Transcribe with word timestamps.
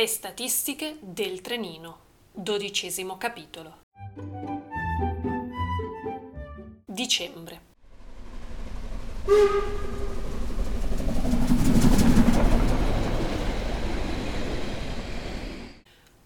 Le 0.00 0.06
statistiche 0.06 0.96
del 1.02 1.42
trenino, 1.42 1.98
dodicesimo 2.32 3.18
capitolo. 3.18 3.80
Dicembre. 6.86 7.60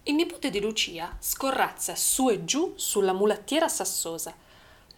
Il 0.05 0.15
nipote 0.15 0.51
di 0.51 0.61
Lucia 0.61 1.17
scorrazza 1.19 1.97
su 1.97 2.31
e 2.31 2.45
giù 2.45 2.75
sulla 2.77 3.13
mulattiera 3.13 3.67
sassosa. 3.67 4.33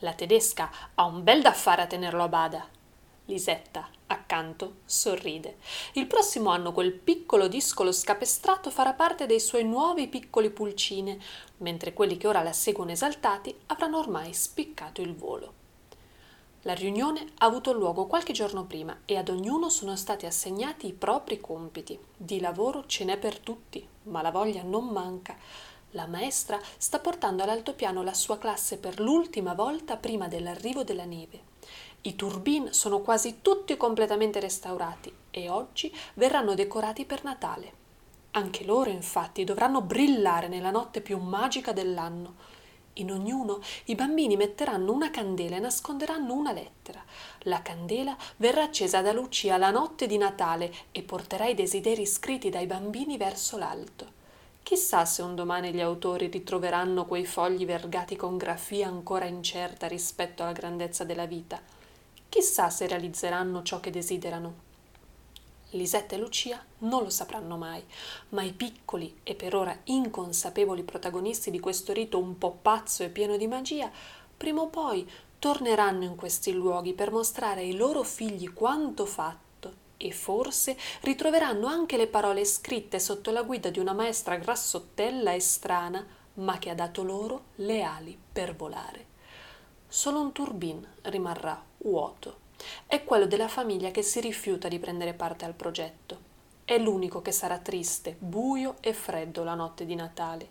La 0.01 0.13
tedesca 0.13 0.71
ha 0.95 1.05
un 1.07 1.23
bel 1.23 1.41
d'affare 1.41 1.81
a 1.81 1.87
tenerlo 1.87 2.25
a 2.25 2.29
bada. 2.29 2.76
Lisetta, 3.29 3.89
accanto, 4.07 4.77
sorride. 4.85 5.57
Il 5.95 6.07
prossimo 6.07 6.51
anno 6.51 6.73
quel 6.73 6.93
piccolo 6.93 7.49
discolo 7.49 7.91
scapestrato 7.91 8.71
farà 8.71 8.93
parte 8.93 9.27
dei 9.27 9.41
suoi 9.41 9.65
nuovi 9.65 10.07
piccoli 10.07 10.49
pulcine, 10.51 11.19
mentre 11.59 11.93
quelli 11.93 12.17
che 12.19 12.29
ora 12.29 12.45
la 12.45 12.53
seguono 12.53 12.93
esaltati 12.93 13.53
avranno 13.67 13.99
ormai 13.99 14.33
spiccato 14.33 15.03
il 15.03 15.13
volo. 15.13 15.65
La 16.63 16.75
riunione 16.75 17.33
ha 17.39 17.47
avuto 17.47 17.73
luogo 17.73 18.07
qualche 18.07 18.33
giorno 18.33 18.65
prima 18.65 18.97
e 19.05 19.17
ad 19.17 19.29
ognuno 19.29 19.71
sono 19.71 19.97
stati 19.97 20.25
assegnati 20.25 20.87
i 20.87 20.93
propri 20.93 21.41
compiti. 21.41 21.99
Di 22.17 22.39
lavoro 22.39 22.87
ce 22.87 23.05
n'è 23.05 23.19
per 23.19 23.41
tutti, 23.41 23.85
ma 24.05 24.23
la 24.23 24.31
voglia 24.31 24.63
non 24.63 24.87
manca. 24.87 25.37
La 25.91 26.07
maestra 26.07 26.61
sta 26.79 27.01
portando 27.01 27.43
all'altopiano 27.43 28.05
la 28.05 28.15
sua 28.15 28.39
classe 28.39 28.79
per 28.79 29.01
l'ultima 29.01 29.55
volta 29.55 29.97
prima 29.97 30.29
dell'arrivo 30.29 30.85
della 30.85 31.05
neve 31.05 31.55
i 32.07 32.15
turbin 32.15 32.73
sono 32.73 33.01
quasi 33.01 33.39
tutti 33.43 33.77
completamente 33.77 34.39
restaurati 34.39 35.13
e 35.29 35.49
oggi 35.49 35.93
verranno 36.15 36.55
decorati 36.55 37.05
per 37.05 37.25
Natale. 37.25 37.85
Anche 38.33 38.65
loro, 38.65 38.91
infatti, 38.91 39.43
dovranno 39.43 39.81
brillare 39.81 40.47
nella 40.47 40.71
notte 40.71 41.01
più 41.01 41.19
magica 41.19 41.73
dell'anno. 41.73 42.55
In 42.95 43.11
ognuno 43.11 43.61
i 43.87 43.97
bambini 43.97 44.37
metteranno 44.37 44.93
una 44.93 45.11
candela 45.11 45.57
e 45.57 45.59
nasconderanno 45.59 46.33
una 46.33 46.53
lettera. 46.53 47.03
La 47.41 47.61
candela 47.61 48.17
verrà 48.37 48.63
accesa 48.63 49.03
da 49.03 49.13
Lucia 49.13 49.57
la 49.57 49.73
notte 49.73 50.07
di 50.07 50.17
Natale 50.17 50.73
e 50.93 51.03
porterà 51.03 51.47
i 51.47 51.55
desideri 51.55 52.07
scritti 52.07 52.51
dai 52.51 52.67
bambini 52.67 53.17
verso 53.17 53.59
l'alto. 53.59 54.15
Chissà 54.63 55.05
se 55.05 55.23
un 55.23 55.35
domani 55.35 55.73
gli 55.73 55.81
autori 55.81 56.29
ritroveranno 56.29 57.05
quei 57.05 57.27
fogli 57.27 57.67
vergati 57.67 58.15
con 58.15 58.37
grafia 58.37 58.87
ancora 58.87 59.25
incerta 59.25 59.89
rispetto 59.89 60.45
alla 60.45 60.53
grandezza 60.53 61.03
della 61.03 61.27
vita 61.27 61.75
Chissà 62.29 62.71
se 62.71 62.87
realizzeranno 62.87 63.63
ciò 63.63 63.81
che 63.81 63.91
desiderano. 63.91 64.65
Lisetta 65.71 66.15
e 66.15 66.19
Lucia 66.19 66.65
non 66.79 67.03
lo 67.03 67.11
sapranno 67.11 67.57
mai, 67.57 67.85
ma 68.31 68.43
i 68.43 68.53
piccoli 68.53 69.21
e 69.23 69.35
per 69.35 69.55
ora 69.55 69.77
inconsapevoli 69.85 70.83
protagonisti 70.85 71.51
di 71.51 71.61
questo 71.61 71.93
rito 71.93 72.19
un 72.19 72.39
po' 72.39 72.57
pazzo 72.63 73.03
e 73.03 73.09
pieno 73.09 73.37
di 73.37 73.47
magia, 73.47 73.91
prima 74.37 74.61
o 74.61 74.69
poi 74.69 75.09
torneranno 75.39 76.05
in 76.05 76.15
questi 76.15 76.53
luoghi 76.53 76.93
per 76.93 77.11
mostrare 77.11 77.61
ai 77.61 77.75
loro 77.75 78.03
figli 78.03 78.53
quanto 78.53 79.07
fatto 79.07 79.45
e 79.97 80.13
forse 80.13 80.77
ritroveranno 81.01 81.67
anche 81.67 81.97
le 81.97 82.07
parole 82.07 82.45
scritte 82.45 82.99
sotto 82.99 83.31
la 83.31 83.43
guida 83.43 83.71
di 83.71 83.79
una 83.79 83.93
maestra 83.93 84.37
grassottella 84.37 85.33
e 85.33 85.41
strana, 85.41 86.07
ma 86.35 86.59
che 86.59 86.71
ha 86.71 86.75
dato 86.75 87.03
loro 87.03 87.45
le 87.57 87.83
ali 87.83 88.19
per 88.33 88.55
volare. 88.55 89.15
Solo 89.89 90.21
un 90.21 90.33
turbin 90.33 90.87
rimarrà 91.03 91.63
vuoto. 91.79 92.45
È 92.87 93.05
quello 93.05 93.27
della 93.27 93.49
famiglia 93.49 93.91
che 93.91 94.03
si 94.03 94.21
rifiuta 94.21 94.69
di 94.69 94.79
prendere 94.79 95.15
parte 95.15 95.45
al 95.45 95.55
progetto. 95.55 96.35
È 96.65 96.79
l'unico 96.79 97.23
che 97.23 97.33
sarà 97.33 97.59
triste, 97.59 98.17
buio 98.19 98.77
e 98.81 98.93
freddo 98.93 99.45
la 99.45 99.55
notte 99.55 99.85
di 99.85 99.95
Natale. 99.95 100.49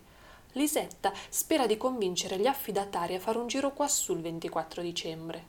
Lisetta 0.52 1.12
spera 1.28 1.66
di 1.66 1.76
convincere 1.76 2.38
gli 2.38 2.46
affidatari 2.46 3.14
a 3.14 3.20
fare 3.20 3.38
un 3.38 3.46
giro 3.46 3.72
quassù 3.72 4.14
il 4.14 4.22
24 4.22 4.80
dicembre. 4.80 5.44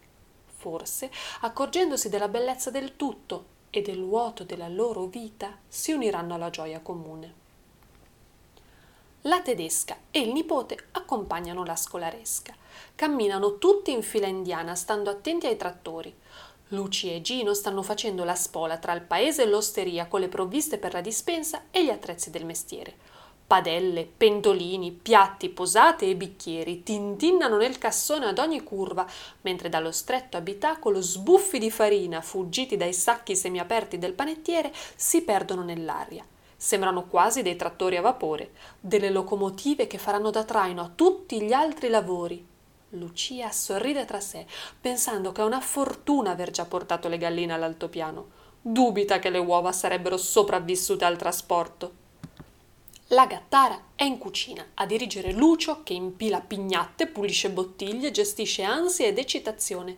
Forse, 0.45 1.09
accorgendosi 1.41 2.09
della 2.09 2.27
bellezza 2.27 2.69
del 2.71 2.97
tutto 2.97 3.55
e 3.69 3.81
del 3.81 4.03
vuoto 4.03 4.43
della 4.43 4.67
loro 4.67 5.05
vita, 5.05 5.57
si 5.67 5.93
uniranno 5.93 6.33
alla 6.33 6.49
gioia 6.49 6.81
comune. 6.81 7.45
La 9.21 9.41
tedesca 9.41 9.97
e 10.11 10.19
il 10.19 10.31
nipote 10.31 10.77
accompagnano 10.91 11.65
la 11.65 11.75
scolaresca. 11.75 12.55
Camminano 12.95 13.57
tutti 13.57 13.91
in 13.91 14.03
fila 14.03 14.27
indiana, 14.27 14.75
stando 14.75 15.09
attenti 15.09 15.47
ai 15.47 15.57
trattori. 15.57 16.15
Luci 16.69 17.13
e 17.13 17.21
Gino 17.21 17.53
stanno 17.53 17.81
facendo 17.81 18.23
la 18.23 18.35
spola 18.35 18.77
tra 18.77 18.93
il 18.93 19.01
paese 19.01 19.43
e 19.43 19.47
l'osteria 19.47 20.07
con 20.07 20.19
le 20.19 20.27
provviste 20.27 20.77
per 20.77 20.93
la 20.93 21.01
dispensa 21.01 21.63
e 21.71 21.83
gli 21.83 21.89
attrezzi 21.89 22.29
del 22.29 22.45
mestiere. 22.45 22.95
Padelle, 23.47 24.05
pentolini, 24.05 24.91
piatti, 24.91 25.49
posate 25.49 26.09
e 26.09 26.15
bicchieri 26.15 26.83
tintinnano 26.83 27.57
nel 27.57 27.77
cassone 27.77 28.25
ad 28.25 28.37
ogni 28.39 28.61
curva, 28.61 29.07
mentre 29.41 29.69
dallo 29.69 29.91
stretto 29.91 30.35
abitacolo 30.35 31.01
sbuffi 31.01 31.57
di 31.57 31.71
farina, 31.71 32.21
fuggiti 32.21 32.75
dai 32.75 32.93
sacchi 32.93 33.35
semiaperti 33.35 33.97
del 33.97 34.13
panettiere, 34.13 34.73
si 34.95 35.21
perdono 35.23 35.63
nell'aria. 35.63 36.25
Sembrano 36.59 37.05
quasi 37.05 37.43
dei 37.43 37.55
trattori 37.55 37.97
a 37.97 38.01
vapore, 38.01 38.51
delle 38.79 39.11
locomotive 39.11 39.85
che 39.85 39.99
faranno 39.99 40.31
da 40.31 40.43
traino 40.43 40.81
a 40.81 40.91
tutti 40.93 41.39
gli 41.41 41.53
altri 41.53 41.87
lavori. 41.87 42.43
Lucia 42.91 43.51
sorride 43.51 44.05
tra 44.05 44.19
sé, 44.19 44.47
pensando 44.81 45.31
che 45.31 45.41
è 45.41 45.45
una 45.45 45.61
fortuna 45.61 46.31
aver 46.31 46.49
già 46.49 46.65
portato 46.65 47.07
le 47.07 47.17
galline 47.19 47.53
all'altopiano. 47.53 48.29
Dubita 48.59 49.19
che 49.19 49.29
le 49.29 49.37
uova 49.37 49.71
sarebbero 49.71 50.17
sopravvissute 50.17 51.05
al 51.05 51.15
trasporto. 51.15 52.05
La 53.11 53.27
gattara 53.27 53.79
è 53.95 54.03
in 54.03 54.17
cucina 54.17 54.65
a 54.73 54.85
dirigere 54.85 55.31
Lucio 55.31 55.83
che 55.83 55.93
impila 55.93 56.41
pignatte, 56.41 57.07
pulisce 57.07 57.49
bottiglie, 57.51 58.11
gestisce 58.11 58.63
ansia 58.63 59.05
ed 59.05 59.17
eccitazione. 59.17 59.95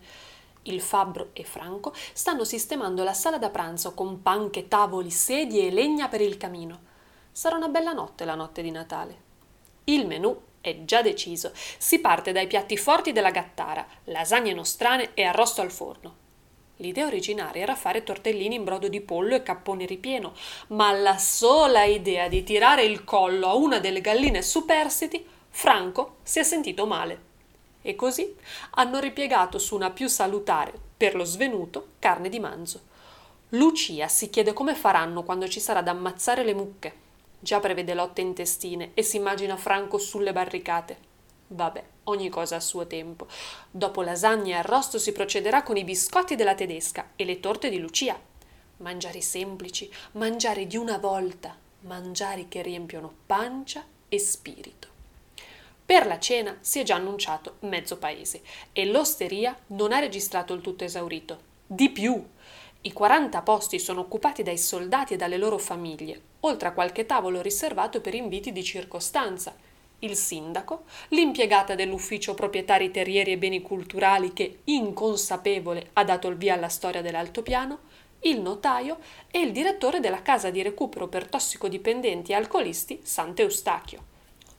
Il 0.64 0.82
fabbro 0.82 1.30
e 1.32 1.42
Franco 1.42 1.94
stanno 2.12 2.44
sistemando 2.44 3.02
la 3.02 3.14
sala 3.14 3.38
da 3.38 3.48
pranzo 3.48 3.94
con 3.94 4.20
panche, 4.20 4.68
tavoli, 4.68 5.10
sedie 5.10 5.66
e 5.66 5.70
legna 5.70 6.08
per 6.08 6.20
il 6.20 6.36
camino. 6.36 6.88
Sarà 7.32 7.56
una 7.56 7.68
bella 7.68 7.92
notte 7.92 8.26
la 8.26 8.34
notte 8.34 8.60
di 8.60 8.70
Natale. 8.70 9.28
Il 9.84 10.06
menù 10.06 10.38
è 10.60 10.84
già 10.84 11.00
deciso. 11.00 11.52
Si 11.54 12.00
parte 12.00 12.32
dai 12.32 12.46
piatti 12.46 12.76
forti 12.76 13.12
della 13.12 13.30
gattara, 13.30 13.86
lasagne 14.04 14.52
nostrane 14.52 15.14
e 15.14 15.24
arrosto 15.24 15.62
al 15.62 15.70
forno. 15.70 16.16
L'idea 16.76 17.06
originaria 17.06 17.62
era 17.62 17.74
fare 17.74 18.02
tortellini 18.02 18.54
in 18.54 18.64
brodo 18.64 18.88
di 18.88 19.00
pollo 19.00 19.34
e 19.34 19.42
cappone 19.42 19.86
ripieno, 19.86 20.34
ma 20.68 20.92
la 20.92 21.16
sola 21.16 21.84
idea 21.84 22.28
di 22.28 22.42
tirare 22.42 22.84
il 22.84 23.04
collo 23.04 23.48
a 23.48 23.54
una 23.54 23.78
delle 23.78 24.00
galline 24.02 24.42
superstiti, 24.42 25.26
Franco 25.48 26.16
si 26.22 26.38
è 26.38 26.42
sentito 26.42 26.86
male 26.86 27.28
e 27.82 27.94
così 27.94 28.34
hanno 28.72 28.98
ripiegato 28.98 29.58
su 29.58 29.74
una 29.74 29.90
più 29.90 30.08
salutare, 30.08 30.72
per 30.96 31.14
lo 31.14 31.24
svenuto, 31.24 31.88
carne 31.98 32.28
di 32.28 32.40
manzo. 32.40 32.88
Lucia 33.50 34.06
si 34.06 34.30
chiede 34.30 34.52
come 34.52 34.74
faranno 34.74 35.22
quando 35.22 35.48
ci 35.48 35.60
sarà 35.60 35.82
da 35.82 35.90
ammazzare 35.90 36.44
le 36.44 36.54
mucche. 36.54 36.94
Già 37.40 37.58
prevede 37.58 37.94
lotte 37.94 38.20
intestine 38.20 38.90
e 38.94 39.02
si 39.02 39.16
immagina 39.16 39.56
Franco 39.56 39.98
sulle 39.98 40.32
barricate. 40.32 41.08
Vabbè, 41.48 41.82
ogni 42.04 42.28
cosa 42.28 42.56
a 42.56 42.60
suo 42.60 42.86
tempo. 42.86 43.26
Dopo 43.70 44.02
lasagne 44.02 44.52
e 44.52 44.54
arrosto 44.54 44.98
si 44.98 45.10
procederà 45.10 45.62
con 45.62 45.76
i 45.76 45.84
biscotti 45.84 46.36
della 46.36 46.54
tedesca 46.54 47.10
e 47.16 47.24
le 47.24 47.40
torte 47.40 47.70
di 47.70 47.78
Lucia. 47.78 48.16
Mangiari 48.76 49.20
semplici, 49.20 49.90
mangiari 50.12 50.66
di 50.66 50.76
una 50.76 50.98
volta, 50.98 51.56
mangiari 51.80 52.46
che 52.46 52.62
riempiono 52.62 53.12
pancia 53.26 53.84
e 54.08 54.18
spirito. 54.18 54.89
Per 55.90 56.06
la 56.06 56.20
cena 56.20 56.56
si 56.60 56.78
è 56.78 56.84
già 56.84 56.94
annunciato 56.94 57.56
mezzo 57.62 57.96
paese 57.96 58.42
e 58.70 58.84
l'osteria 58.84 59.58
non 59.70 59.90
ha 59.90 59.98
registrato 59.98 60.54
il 60.54 60.60
tutto 60.60 60.84
esaurito. 60.84 61.40
Di 61.66 61.90
più, 61.90 62.24
i 62.82 62.92
40 62.92 63.42
posti 63.42 63.80
sono 63.80 64.02
occupati 64.02 64.44
dai 64.44 64.56
soldati 64.56 65.14
e 65.14 65.16
dalle 65.16 65.36
loro 65.36 65.58
famiglie, 65.58 66.20
oltre 66.42 66.68
a 66.68 66.72
qualche 66.74 67.06
tavolo 67.06 67.42
riservato 67.42 68.00
per 68.00 68.14
inviti 68.14 68.52
di 68.52 68.62
circostanza. 68.62 69.52
Il 69.98 70.14
sindaco, 70.14 70.84
l'impiegata 71.08 71.74
dell'ufficio 71.74 72.34
proprietari 72.34 72.92
terrieri 72.92 73.32
e 73.32 73.38
beni 73.38 73.60
culturali 73.60 74.32
che, 74.32 74.60
inconsapevole, 74.62 75.90
ha 75.94 76.04
dato 76.04 76.28
il 76.28 76.36
via 76.36 76.54
alla 76.54 76.68
storia 76.68 77.02
dell'altopiano, 77.02 77.78
il 78.20 78.40
notaio 78.40 78.98
e 79.28 79.40
il 79.40 79.50
direttore 79.50 79.98
della 79.98 80.22
casa 80.22 80.50
di 80.50 80.62
recupero 80.62 81.08
per 81.08 81.26
tossicodipendenti 81.26 82.30
e 82.30 82.36
alcolisti 82.36 83.00
Sant'Eustachio. 83.02 84.09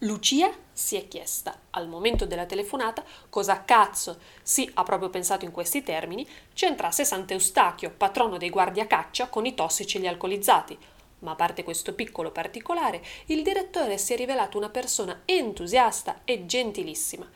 Lucia 0.03 0.51
si 0.73 0.95
è 0.95 1.07
chiesta, 1.07 1.59
al 1.71 1.87
momento 1.87 2.25
della 2.25 2.47
telefonata, 2.47 3.03
cosa 3.29 3.63
cazzo, 3.63 4.17
sì, 4.41 4.67
ha 4.73 4.81
proprio 4.81 5.11
pensato 5.11 5.45
in 5.45 5.51
questi 5.51 5.83
termini, 5.83 6.27
c'entrasse 6.55 7.05
Sant'Eustachio, 7.05 7.91
patrono 7.95 8.37
dei 8.37 8.49
guardiacaccia, 8.49 9.27
con 9.27 9.45
i 9.45 9.53
tossici 9.53 9.97
e 9.97 10.01
gli 10.01 10.07
alcolizzati. 10.07 10.75
Ma 11.19 11.31
a 11.31 11.35
parte 11.35 11.63
questo 11.63 11.93
piccolo 11.93 12.31
particolare, 12.31 13.03
il 13.27 13.43
direttore 13.43 13.99
si 13.99 14.13
è 14.13 14.15
rivelato 14.15 14.57
una 14.57 14.69
persona 14.69 15.21
entusiasta 15.25 16.21
e 16.25 16.47
gentilissima. 16.47 17.29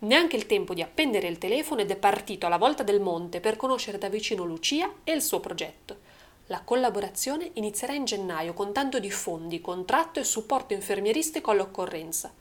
Neanche 0.00 0.34
il 0.34 0.46
tempo 0.46 0.74
di 0.74 0.82
appendere 0.82 1.28
il 1.28 1.38
telefono 1.38 1.82
ed 1.82 1.90
è 1.92 1.96
partito 1.96 2.46
alla 2.46 2.58
volta 2.58 2.82
del 2.82 3.00
monte 3.00 3.38
per 3.38 3.54
conoscere 3.54 3.96
da 3.96 4.08
vicino 4.08 4.42
Lucia 4.42 4.92
e 5.04 5.12
il 5.12 5.22
suo 5.22 5.38
progetto. 5.38 6.07
La 6.50 6.62
collaborazione 6.62 7.50
inizierà 7.54 7.92
in 7.92 8.06
gennaio 8.06 8.54
con 8.54 8.72
tanto 8.72 8.98
di 8.98 9.10
fondi, 9.10 9.60
contratto 9.60 10.18
e 10.18 10.24
supporto 10.24 10.72
infermieristico 10.72 11.50
all'occorrenza. 11.50 12.32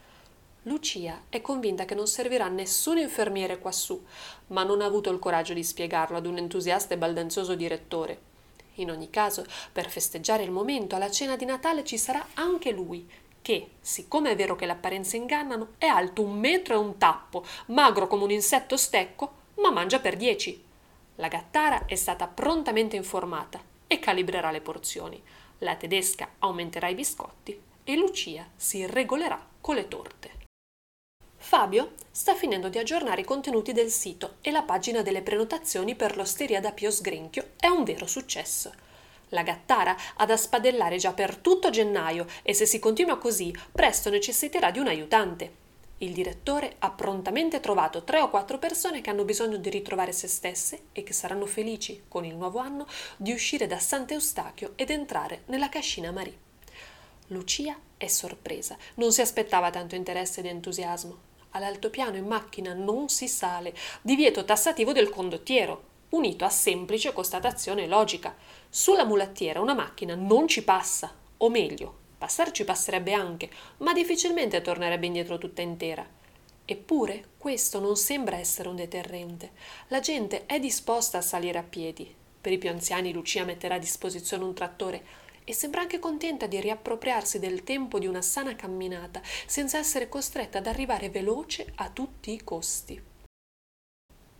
Lucia 0.63 1.24
è 1.27 1.42
convinta 1.42 1.83
che 1.83 1.94
non 1.94 2.07
servirà 2.07 2.48
nessun 2.48 3.00
infermiere 3.00 3.59
quassù, 3.59 4.01
ma 4.48 4.63
non 4.63 4.80
ha 4.80 4.86
avuto 4.86 5.12
il 5.12 5.19
coraggio 5.19 5.54
di 5.54 5.62
spiegarlo 5.62 6.15
ad 6.15 6.25
un 6.25 6.38
entusiasta 6.38 6.94
e 6.94 6.98
baldanzoso 6.98 7.54
direttore. 7.56 8.21
In 8.75 8.92
ogni 8.92 9.09
caso, 9.09 9.44
per 9.74 9.89
festeggiare 9.89 10.44
il 10.44 10.51
momento, 10.51 10.95
alla 10.95 11.12
cena 11.12 11.36
di 11.36 11.44
Natale 11.44 11.83
ci 11.83 11.98
sarà 11.98 12.25
anche 12.36 12.71
lui, 12.71 13.06
che, 13.42 13.71
siccome 13.81 14.31
è 14.31 14.38
vero 14.38 14.56
che 14.56 14.65
le 14.65 14.71
apparenze 14.71 15.18
ingannano, 15.18 15.74
è 15.77 15.86
alto 15.86 16.21
un 16.21 16.39
metro 16.39 16.75
e 16.75 16.77
un 16.77 16.98
tappo, 16.98 17.44
magro 17.68 18.07
come 18.07 18.24
un 18.24 18.31
insetto 18.31 18.77
stecco, 18.77 19.31
ma 19.56 19.69
mangia 19.69 20.00
per 20.00 20.15
dieci. 20.15 20.63
La 21.15 21.27
gattara 21.27 21.86
è 21.88 21.95
stata 21.95 22.25
prontamente 22.27 22.95
informata 22.95 23.75
e 23.88 24.00
calibrerà 24.00 24.51
le 24.51 24.62
porzioni. 24.62 25.22
La 25.60 25.75
tedesca 25.75 26.30
aumenterà 26.39 26.88
i 26.89 26.95
biscotti 26.95 27.60
e 27.84 27.95
Lucia 27.95 28.48
si 28.56 28.86
regolerà 28.86 29.44
con 29.60 29.75
le 29.75 29.88
torte. 29.88 30.31
Fabio 31.38 31.94
sta 32.12 32.36
finendo 32.36 32.68
di 32.68 32.78
aggiornare 32.78 33.22
i 33.22 33.24
contenuti 33.24 33.72
del 33.72 33.89
sito 33.89 34.36
e 34.42 34.51
la 34.51 34.63
pagina 34.63 35.01
delle 35.01 35.22
prenotazioni 35.22 35.95
per 35.95 36.18
l'osteria 36.18 36.60
da 36.60 36.74
Pio 36.74 36.92
Sgrinchio 36.92 37.51
è 37.57 37.68
un 37.68 37.84
vero 37.84 38.06
successo. 38.06 38.74
La 39.30 39.44
gattara 39.44 39.95
ha 40.16 40.25
da 40.25 40.36
spadellare 40.36 40.98
già 40.98 41.13
per 41.13 41.38
tutto 41.38 41.69
gennaio 41.69 42.25
e 42.44 42.54
se 42.54 42.66
si 42.66 42.80
continua 42.80 43.18
così, 43.18 43.56
presto 43.72 44.10
necessiterà 44.10 44.72
di 44.72 44.80
un 44.80 44.88
aiutante. 44.88 45.66
Il 46.00 46.14
direttore 46.14 46.76
ha 46.78 46.92
prontamente 46.92 47.60
trovato 47.60 48.04
tre 48.04 48.20
o 48.20 48.30
quattro 48.30 48.60
persone 48.60 49.02
che 49.02 49.10
hanno 49.10 49.24
bisogno 49.24 49.58
di 49.58 49.72
ritrovare 49.72 50.12
se 50.12 50.28
stesse 50.28 50.90
e 50.92 51.02
che 51.02 51.12
saranno 51.12 51.48
felici, 51.48 52.04
con 52.08 52.24
il 52.24 52.36
nuovo 52.36 52.60
anno, 52.60 52.86
di 53.16 53.32
uscire 53.32 53.66
da 53.66 53.80
Sant'Eustachio 53.80 54.74
ed 54.76 54.92
entrare 54.92 55.42
nella 55.48 55.70
cascina 55.70 56.12
Marie. 56.12 56.38
Lucia 57.30 57.76
è 57.98 58.06
sorpresa, 58.06 58.78
non 58.96 59.12
si 59.12 59.22
aspettava 59.22 59.72
tanto 59.72 59.96
interesse 59.96 60.42
ed 60.42 60.46
entusiasmo. 60.46 61.18
All'altopiano 61.52 62.16
in 62.16 62.28
macchina 62.28 62.74
non 62.74 63.10
si 63.10 63.28
sale, 63.28 63.74
divieto 64.04 64.46
tassativo 64.46 64.92
del 64.92 65.10
condottiero, 65.10 65.84
unito 66.10 66.46
a 66.46 66.50
semplice 66.50 67.12
constatazione 67.12 67.88
logica. 67.88 68.36
Sulla 68.70 69.04
mulattiera 69.04 69.62
una 69.62 69.74
macchina 69.74 70.14
non 70.14 70.48
ci 70.48 70.64
passa, 70.64 71.12
o 71.38 71.50
meglio, 71.50 72.06
passarci 72.18 72.64
passerebbe 72.64 73.14
anche, 73.14 73.50
ma 73.78 73.94
difficilmente 73.94 74.62
tornerebbe 74.62 75.06
indietro 75.06 75.38
tutta 75.38 75.62
intera. 75.62 76.06
Eppure 76.66 77.30
questo 77.38 77.80
non 77.80 77.96
sembra 77.96 78.38
essere 78.38 78.68
un 78.68 78.75
deterrente. 78.75 79.52
La 79.88 80.00
gente 80.00 80.46
è 80.46 80.60
disposta 80.60 81.19
a 81.19 81.22
salire 81.22 81.58
a 81.58 81.64
piedi. 81.64 82.14
Per 82.42 82.52
i 82.52 82.58
più 82.58 82.69
anziani 82.69 83.14
Lucia 83.14 83.46
metterà 83.46 83.75
a 83.75 83.80
disposizione 83.80 84.44
un 84.44 84.54
trattore 84.54 85.25
e 85.46 85.54
sembra 85.54 85.80
anche 85.80 86.00
contenta 86.00 86.46
di 86.46 86.60
riappropriarsi 86.60 87.40
del 87.40 87.64
tempo 87.64 88.00
di 88.00 88.06
una 88.06 88.22
sana 88.22 88.54
camminata, 88.56 89.22
senza 89.46 89.78
essere 89.78 90.10
costretta 90.10 90.58
ad 90.58 90.68
arrivare 90.68 91.10
veloce 91.10 91.72
a 91.75 91.90
tutti 91.90 92.34
i 92.34 92.44
costi. 92.44 93.02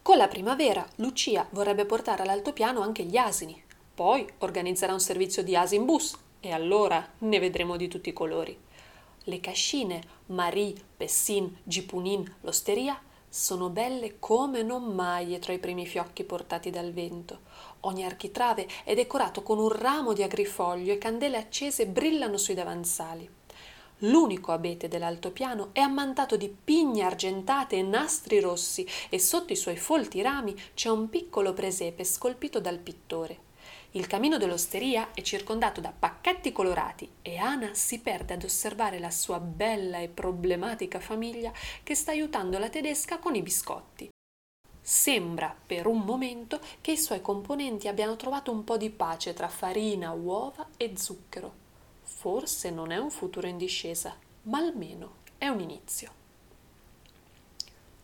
Con 0.01 0.18
la 0.18 0.27
primavera 0.27 0.85
Lucia 0.95 1.47
vorrebbe 1.51 1.85
portare 1.85 2.24
all'altopiano 2.24 2.81
anche 2.81 3.03
gli 3.03 3.15
asini, 3.15 3.62
poi 3.95 4.27
organizzerà 4.39 4.91
un 4.91 5.00
servizio 5.00 5.44
di 5.44 5.56
asin 5.56 5.85
bus 5.85 6.13
e 6.39 6.51
allora 6.51 7.06
ne 7.19 7.39
vedremo 7.39 7.78
di 7.78 7.88
tutti 7.88 8.10
i 8.10 8.13
colori. 8.13 8.57
Le 9.24 9.39
cascine 9.39 10.01
Marie, 10.28 10.74
Pessin, 10.95 11.57
Gipunin, 11.63 12.36
l'osteria 12.42 13.00
sono 13.30 13.69
belle 13.69 14.19
come 14.19 14.63
non 14.63 14.84
mai 14.95 15.25
dietro 15.25 15.51
i 15.51 15.60
primi 15.60 15.86
fiocchi 15.86 16.24
portati 16.24 16.69
dal 16.69 16.94
vento. 16.94 17.39
Ogni 17.81 18.06
architrave 18.06 18.68
è 18.84 18.95
decorato 18.95 19.44
con 19.44 19.60
un 19.60 19.69
ramo 19.69 20.13
di 20.13 20.24
agrifoglio 20.24 20.94
e 20.94 20.98
candele 20.98 21.38
accese 21.38 21.88
brillano 21.88 22.38
sui 22.38 22.54
davanzali. 22.54 23.30
L'unico 24.01 24.51
abete 24.51 24.88
dell'altopiano 24.88 25.69
è 25.74 25.80
ammantato 25.80 26.38
di 26.38 26.50
pigne 26.50 27.04
argentate 27.04 27.78
e 27.78 27.81
nastri 27.81 28.39
rossi 28.39 28.88
e 29.10 29.19
sotto 29.19 29.54
i 29.54 29.56
suoi 29.56 29.75
folti 29.75 30.22
rami 30.22 30.56
c'è 30.74 30.89
un 30.89 31.10
piccolo 31.10 31.54
presepe 31.54 32.04
scolpito 32.04 32.60
dal 32.60 32.78
pittore. 32.78 33.46
Il 33.97 34.05
camino 34.05 34.38
dell'osteria 34.38 35.11
è 35.15 35.23
circondato 35.23 35.81
da 35.81 35.91
pacchetti 35.91 36.51
colorati 36.51 37.13
e 37.23 37.38
Ana 37.38 37.73
si 37.73 37.99
perde 37.99 38.35
ad 38.35 38.44
osservare 38.44 38.99
la 38.99 39.09
sua 39.09 39.39
bella 39.39 39.97
e 39.97 40.07
problematica 40.07 40.99
famiglia 40.99 41.51
che 41.81 41.95
sta 41.95 42.11
aiutando 42.11 42.59
la 42.59 42.69
tedesca 42.69 43.17
con 43.17 43.33
i 43.33 43.41
biscotti. 43.41 44.07
Sembra 44.79 45.53
per 45.65 45.88
un 45.88 46.01
momento 46.01 46.59
che 46.79 46.91
i 46.91 46.97
suoi 46.97 47.21
componenti 47.21 47.88
abbiano 47.88 48.15
trovato 48.17 48.51
un 48.51 48.63
po' 48.63 48.77
di 48.77 48.91
pace 48.91 49.33
tra 49.33 49.47
farina, 49.47 50.11
uova 50.11 50.67
e 50.77 50.93
zucchero. 50.95 51.51
Forse 52.03 52.69
non 52.69 52.91
è 52.91 52.97
un 52.97 53.09
futuro 53.09 53.47
in 53.47 53.57
discesa, 53.57 54.15
ma 54.43 54.59
almeno 54.59 55.15
è 55.39 55.47
un 55.47 55.59
inizio. 55.59 56.26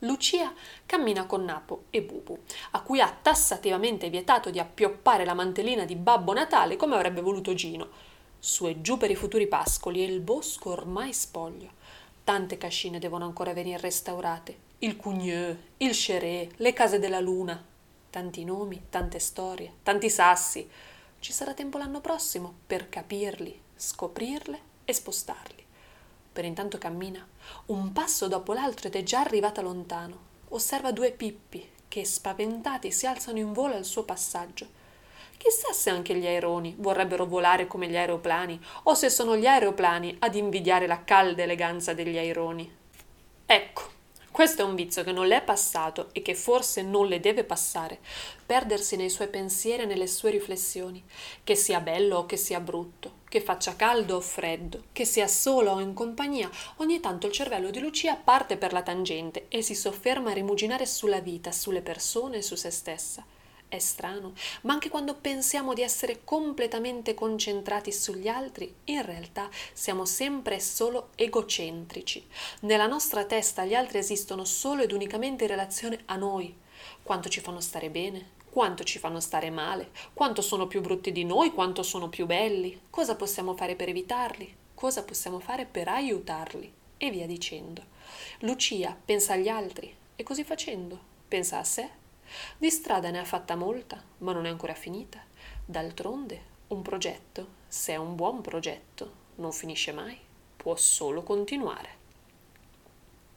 Lucia 0.03 0.53
cammina 0.85 1.25
con 1.25 1.45
Napo 1.45 1.85
e 1.89 2.01
Bubu, 2.01 2.37
a 2.71 2.81
cui 2.81 2.99
ha 2.99 3.17
tassativamente 3.21 4.09
vietato 4.09 4.49
di 4.49 4.59
appioppare 4.59 5.23
la 5.23 5.33
mantellina 5.33 5.85
di 5.85 5.95
Babbo 5.95 6.33
Natale 6.33 6.75
come 6.75 6.95
avrebbe 6.95 7.21
voluto 7.21 7.53
Gino. 7.53 7.87
Su 8.37 8.67
e 8.67 8.81
giù 8.81 8.97
per 8.97 9.11
i 9.11 9.15
futuri 9.15 9.47
pascoli 9.47 10.01
e 10.01 10.05
il 10.05 10.19
bosco 10.19 10.71
ormai 10.71 11.13
spoglio. 11.13 11.71
Tante 12.25 12.57
cascine 12.57 12.99
devono 12.99 13.23
ancora 13.23 13.53
venire 13.53 13.79
restaurate. 13.79 14.71
Il 14.79 14.97
Cugneux, 14.97 15.57
il 15.77 15.91
Cheré, 15.95 16.49
le 16.57 16.73
case 16.73 16.99
della 16.99 17.21
luna. 17.21 17.63
Tanti 18.09 18.43
nomi, 18.43 18.87
tante 18.89 19.19
storie, 19.19 19.75
tanti 19.83 20.09
sassi. 20.09 20.69
Ci 21.19 21.31
sarà 21.31 21.53
tempo 21.53 21.77
l'anno 21.77 22.01
prossimo 22.01 22.53
per 22.67 22.89
capirli, 22.89 23.57
scoprirle 23.73 24.59
e 24.83 24.91
spostarli. 24.93 25.65
Per 26.33 26.43
intanto 26.43 26.77
cammina, 26.77 27.25
un 27.67 27.91
passo 27.93 28.27
dopo 28.27 28.53
l'altro 28.53 28.87
ed 28.87 28.95
è 28.95 29.03
già 29.03 29.19
arrivata 29.19 29.61
lontano. 29.61 30.31
Osserva 30.49 30.91
due 30.91 31.11
pippi 31.11 31.69
che, 31.87 32.05
spaventati, 32.05 32.91
si 32.91 33.05
alzano 33.05 33.39
in 33.39 33.53
volo 33.53 33.75
al 33.75 33.85
suo 33.85 34.03
passaggio. 34.03 34.81
Chissà 35.37 35.73
se 35.73 35.89
anche 35.89 36.15
gli 36.15 36.25
aeroni 36.25 36.75
vorrebbero 36.77 37.25
volare 37.25 37.67
come 37.67 37.87
gli 37.87 37.97
aeroplani 37.97 38.59
o 38.83 38.93
se 38.93 39.09
sono 39.09 39.35
gli 39.35 39.45
aeroplani 39.45 40.15
ad 40.19 40.35
invidiare 40.35 40.87
la 40.87 41.03
calda 41.03 41.43
eleganza 41.43 41.93
degli 41.93 42.17
aeroni. 42.17 42.73
Ecco, 43.45 43.81
questo 44.33 44.63
è 44.63 44.65
un 44.65 44.73
vizio 44.73 45.03
che 45.03 45.11
non 45.11 45.27
le 45.27 45.37
è 45.37 45.43
passato 45.43 46.09
e 46.11 46.23
che 46.23 46.33
forse 46.33 46.81
non 46.81 47.05
le 47.05 47.19
deve 47.19 47.43
passare, 47.43 47.99
perdersi 48.43 48.95
nei 48.95 49.11
suoi 49.11 49.27
pensieri 49.27 49.83
e 49.83 49.85
nelle 49.85 50.07
sue 50.07 50.31
riflessioni, 50.31 51.03
che 51.43 51.53
sia 51.53 51.79
bello 51.79 52.17
o 52.17 52.25
che 52.25 52.35
sia 52.35 52.59
brutto, 52.59 53.19
che 53.29 53.41
faccia 53.41 53.75
caldo 53.75 54.15
o 54.15 54.21
freddo, 54.21 54.85
che 54.91 55.05
sia 55.05 55.27
solo 55.27 55.73
o 55.73 55.79
in 55.79 55.93
compagnia, 55.93 56.49
ogni 56.77 56.99
tanto 56.99 57.27
il 57.27 57.31
cervello 57.31 57.69
di 57.69 57.79
Lucia 57.79 58.15
parte 58.15 58.57
per 58.57 58.73
la 58.73 58.81
tangente 58.81 59.45
e 59.49 59.61
si 59.61 59.75
sofferma 59.75 60.31
a 60.31 60.33
rimuginare 60.33 60.87
sulla 60.87 61.19
vita, 61.19 61.51
sulle 61.51 61.83
persone 61.83 62.37
e 62.37 62.41
su 62.41 62.55
se 62.55 62.71
stessa. 62.71 63.23
È 63.73 63.79
strano, 63.79 64.33
ma 64.61 64.73
anche 64.73 64.89
quando 64.89 65.15
pensiamo 65.15 65.73
di 65.73 65.81
essere 65.81 66.23
completamente 66.23 67.15
concentrati 67.15 67.91
sugli 67.91 68.27
altri, 68.27 68.71
in 68.83 69.03
realtà 69.03 69.49
siamo 69.73 70.05
sempre 70.05 70.59
solo 70.59 71.09
egocentrici. 71.15 72.23
Nella 72.59 72.85
nostra 72.85 73.25
testa 73.25 73.65
gli 73.65 73.73
altri 73.73 73.97
esistono 73.97 74.45
solo 74.45 74.83
ed 74.83 74.91
unicamente 74.91 75.45
in 75.45 75.49
relazione 75.49 76.03
a 76.05 76.17
noi. 76.17 76.55
Quanto 77.01 77.29
ci 77.29 77.39
fanno 77.39 77.61
stare 77.61 77.89
bene, 77.89 78.33
quanto 78.51 78.83
ci 78.83 78.99
fanno 78.99 79.19
stare 79.19 79.49
male, 79.49 79.89
quanto 80.13 80.43
sono 80.43 80.67
più 80.67 80.79
brutti 80.79 81.11
di 81.11 81.25
noi, 81.25 81.51
quanto 81.51 81.81
sono 81.81 82.09
più 82.09 82.27
belli, 82.27 82.79
cosa 82.91 83.15
possiamo 83.15 83.55
fare 83.55 83.75
per 83.75 83.89
evitarli, 83.89 84.55
cosa 84.75 85.03
possiamo 85.03 85.39
fare 85.39 85.65
per 85.65 85.87
aiutarli, 85.87 86.71
e 86.95 87.09
via 87.09 87.25
dicendo. 87.25 87.83
Lucia 88.41 88.95
pensa 89.03 89.33
agli 89.33 89.47
altri. 89.47 89.91
E 90.15 90.21
così 90.21 90.43
facendo? 90.43 90.99
Pensa 91.27 91.57
a 91.57 91.63
sé 91.63 92.01
di 92.57 92.69
strada 92.69 93.09
ne 93.09 93.19
ha 93.19 93.25
fatta 93.25 93.55
molta, 93.55 94.01
ma 94.19 94.31
non 94.31 94.45
è 94.45 94.49
ancora 94.49 94.73
finita. 94.73 95.21
D'altronde, 95.65 96.41
un 96.67 96.81
progetto, 96.81 97.47
se 97.67 97.93
è 97.93 97.95
un 97.97 98.15
buon 98.15 98.41
progetto, 98.41 99.21
non 99.35 99.51
finisce 99.51 99.91
mai, 99.91 100.17
può 100.55 100.75
solo 100.75 101.23
continuare. 101.23 102.01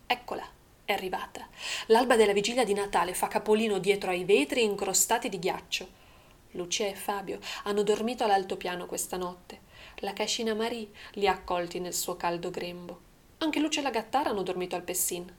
Eccola, 0.06 0.46
è 0.84 0.92
arrivata. 0.92 1.48
L'alba 1.86 2.16
della 2.16 2.32
vigilia 2.32 2.64
di 2.64 2.72
Natale 2.72 3.12
fa 3.12 3.28
capolino 3.28 3.78
dietro 3.78 4.10
ai 4.10 4.24
vetri 4.24 4.62
incrostati 4.62 5.28
di 5.28 5.38
ghiaccio. 5.38 6.04
Lucia 6.52 6.86
e 6.86 6.94
Fabio 6.94 7.40
hanno 7.64 7.82
dormito 7.82 8.24
all'altopiano 8.24 8.86
questa 8.86 9.16
notte. 9.16 9.60
La 9.96 10.12
cascina 10.12 10.54
Marie 10.54 10.90
li 11.14 11.26
ha 11.26 11.32
accolti 11.32 11.80
nel 11.80 11.94
suo 11.94 12.16
caldo 12.16 12.50
grembo. 12.50 13.00
Anche 13.38 13.58
Lucia 13.58 13.80
e 13.80 13.82
la 13.82 13.90
gattara 13.90 14.30
hanno 14.30 14.42
dormito 14.42 14.76
al 14.76 14.82
Pessin, 14.82 15.30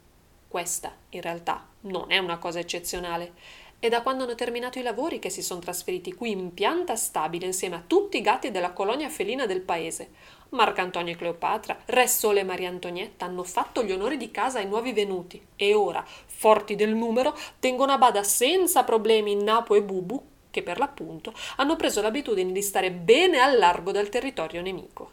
questa, 0.57 0.91
in 1.09 1.21
realtà, 1.21 1.67
non 1.81 2.11
è 2.11 2.17
una 2.17 2.39
cosa 2.39 2.57
eccezionale. 2.57 3.33
È 3.77 3.89
da 3.89 4.01
quando 4.01 4.23
hanno 4.23 4.33
terminato 4.33 4.79
i 4.79 4.81
lavori 4.81 5.19
che 5.19 5.29
si 5.29 5.43
sono 5.43 5.59
trasferiti 5.59 6.15
qui 6.15 6.31
in 6.31 6.51
pianta 6.51 6.95
stabile 6.95 7.45
insieme 7.45 7.75
a 7.75 7.83
tutti 7.85 8.17
i 8.17 8.21
gatti 8.21 8.49
della 8.49 8.71
colonia 8.71 9.07
felina 9.07 9.45
del 9.45 9.61
paese. 9.61 10.09
Marcantonio 10.49 11.13
e 11.13 11.15
Cleopatra, 11.15 11.77
Re 11.85 12.07
Sole 12.07 12.39
e 12.39 12.43
Maria 12.43 12.69
Antonietta 12.69 13.25
hanno 13.25 13.43
fatto 13.43 13.83
gli 13.83 13.91
onori 13.91 14.17
di 14.17 14.31
casa 14.31 14.57
ai 14.57 14.65
nuovi 14.65 14.93
venuti 14.93 15.39
e 15.55 15.75
ora, 15.75 16.03
forti 16.25 16.73
del 16.73 16.95
numero, 16.95 17.37
tengono 17.59 17.91
a 17.91 17.99
bada 17.99 18.23
senza 18.23 18.83
problemi 18.83 19.35
Napo 19.35 19.75
e 19.75 19.83
Bubu, 19.83 20.19
che 20.49 20.63
per 20.63 20.79
l'appunto 20.79 21.33
hanno 21.57 21.75
preso 21.75 22.01
l'abitudine 22.01 22.51
di 22.51 22.63
stare 22.63 22.89
bene 22.89 23.37
al 23.37 23.59
largo 23.59 23.91
dal 23.91 24.09
territorio 24.09 24.63
nemico. 24.63 25.11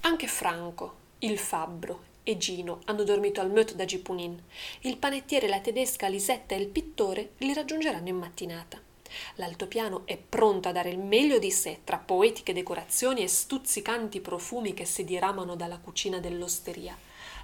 Anche 0.00 0.26
Franco, 0.28 0.94
il 1.18 1.38
fabbro 1.38 2.10
e 2.22 2.36
Gino 2.36 2.80
hanno 2.84 3.04
dormito 3.04 3.40
al 3.40 3.50
Meut 3.50 3.74
da 3.74 3.84
Gipunin. 3.84 4.40
Il 4.80 4.96
panettiere, 4.98 5.48
la 5.48 5.60
tedesca, 5.60 6.08
Lisetta 6.08 6.54
e 6.54 6.58
il 6.58 6.68
pittore 6.68 7.32
li 7.38 7.52
raggiungeranno 7.52 8.08
in 8.08 8.16
mattinata. 8.16 8.80
L'altopiano 9.34 10.02
è 10.06 10.16
pronto 10.16 10.68
a 10.68 10.72
dare 10.72 10.90
il 10.90 10.98
meglio 10.98 11.38
di 11.38 11.50
sé 11.50 11.80
tra 11.84 11.98
poetiche 11.98 12.52
decorazioni 12.52 13.22
e 13.22 13.28
stuzzicanti 13.28 14.20
profumi 14.20 14.74
che 14.74 14.84
si 14.84 15.04
diramano 15.04 15.54
dalla 15.54 15.78
cucina 15.78 16.18
dell'osteria. 16.18 16.96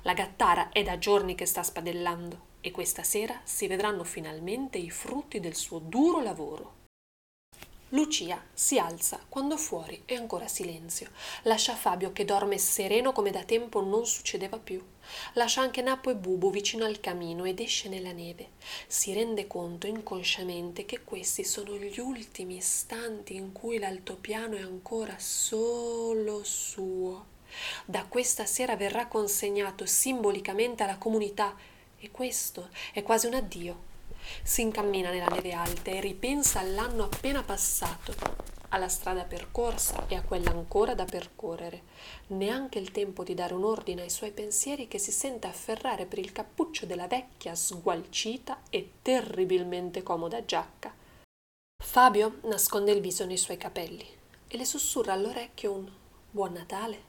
La 0.02 0.14
gattara 0.14 0.70
è 0.70 0.82
da 0.82 0.98
giorni 0.98 1.34
che 1.34 1.46
sta 1.46 1.62
spadellando 1.62 2.46
e 2.60 2.70
questa 2.70 3.02
sera 3.02 3.38
si 3.44 3.66
vedranno 3.66 4.04
finalmente 4.04 4.78
i 4.78 4.90
frutti 4.90 5.40
del 5.40 5.54
suo 5.54 5.78
duro 5.78 6.20
lavoro. 6.20 6.77
Lucia 7.92 8.44
si 8.52 8.78
alza 8.78 9.18
quando 9.30 9.56
fuori 9.56 10.02
è 10.04 10.12
ancora 10.12 10.46
silenzio. 10.46 11.08
Lascia 11.44 11.74
Fabio 11.74 12.12
che 12.12 12.26
dorme 12.26 12.58
sereno 12.58 13.12
come 13.12 13.30
da 13.30 13.44
tempo 13.44 13.80
non 13.80 14.04
succedeva 14.04 14.58
più. 14.58 14.84
Lascia 15.32 15.62
anche 15.62 15.80
Napo 15.80 16.10
e 16.10 16.14
Bubu 16.14 16.50
vicino 16.50 16.84
al 16.84 17.00
camino 17.00 17.46
ed 17.46 17.60
esce 17.60 17.88
nella 17.88 18.12
neve. 18.12 18.50
Si 18.86 19.14
rende 19.14 19.46
conto 19.46 19.86
inconsciamente 19.86 20.84
che 20.84 21.02
questi 21.02 21.44
sono 21.44 21.76
gli 21.76 21.98
ultimi 21.98 22.56
istanti 22.56 23.36
in 23.36 23.52
cui 23.52 23.78
l'altopiano 23.78 24.56
è 24.56 24.60
ancora 24.60 25.14
solo 25.18 26.44
suo. 26.44 27.24
Da 27.86 28.04
questa 28.04 28.44
sera 28.44 28.76
verrà 28.76 29.06
consegnato 29.06 29.86
simbolicamente 29.86 30.82
alla 30.82 30.98
comunità 30.98 31.56
e 31.98 32.10
questo 32.10 32.68
è 32.92 33.02
quasi 33.02 33.26
un 33.26 33.32
addio 33.32 33.87
si 34.42 34.62
incammina 34.62 35.10
nella 35.10 35.26
neve 35.26 35.52
alta 35.52 35.90
e 35.90 36.00
ripensa 36.00 36.60
all'anno 36.60 37.04
appena 37.04 37.42
passato, 37.42 38.14
alla 38.70 38.88
strada 38.88 39.24
percorsa 39.24 40.06
e 40.08 40.14
a 40.14 40.22
quella 40.22 40.50
ancora 40.50 40.94
da 40.94 41.04
percorrere. 41.04 41.82
Neanche 42.28 42.78
il 42.78 42.90
tempo 42.90 43.24
di 43.24 43.34
dare 43.34 43.54
un 43.54 43.64
ordine 43.64 44.02
ai 44.02 44.10
suoi 44.10 44.32
pensieri 44.32 44.88
che 44.88 44.98
si 44.98 45.12
sente 45.12 45.46
afferrare 45.46 46.06
per 46.06 46.18
il 46.18 46.32
cappuccio 46.32 46.86
della 46.86 47.06
vecchia, 47.06 47.54
sgualcita 47.54 48.62
e 48.70 48.92
terribilmente 49.02 50.02
comoda 50.02 50.44
giacca. 50.44 50.94
Fabio 51.82 52.40
nasconde 52.42 52.92
il 52.92 53.00
viso 53.00 53.24
nei 53.24 53.38
suoi 53.38 53.56
capelli 53.56 54.06
e 54.48 54.56
le 54.56 54.64
sussurra 54.64 55.12
all'orecchio 55.12 55.72
un 55.72 55.90
Buon 56.30 56.52
Natale. 56.52 57.06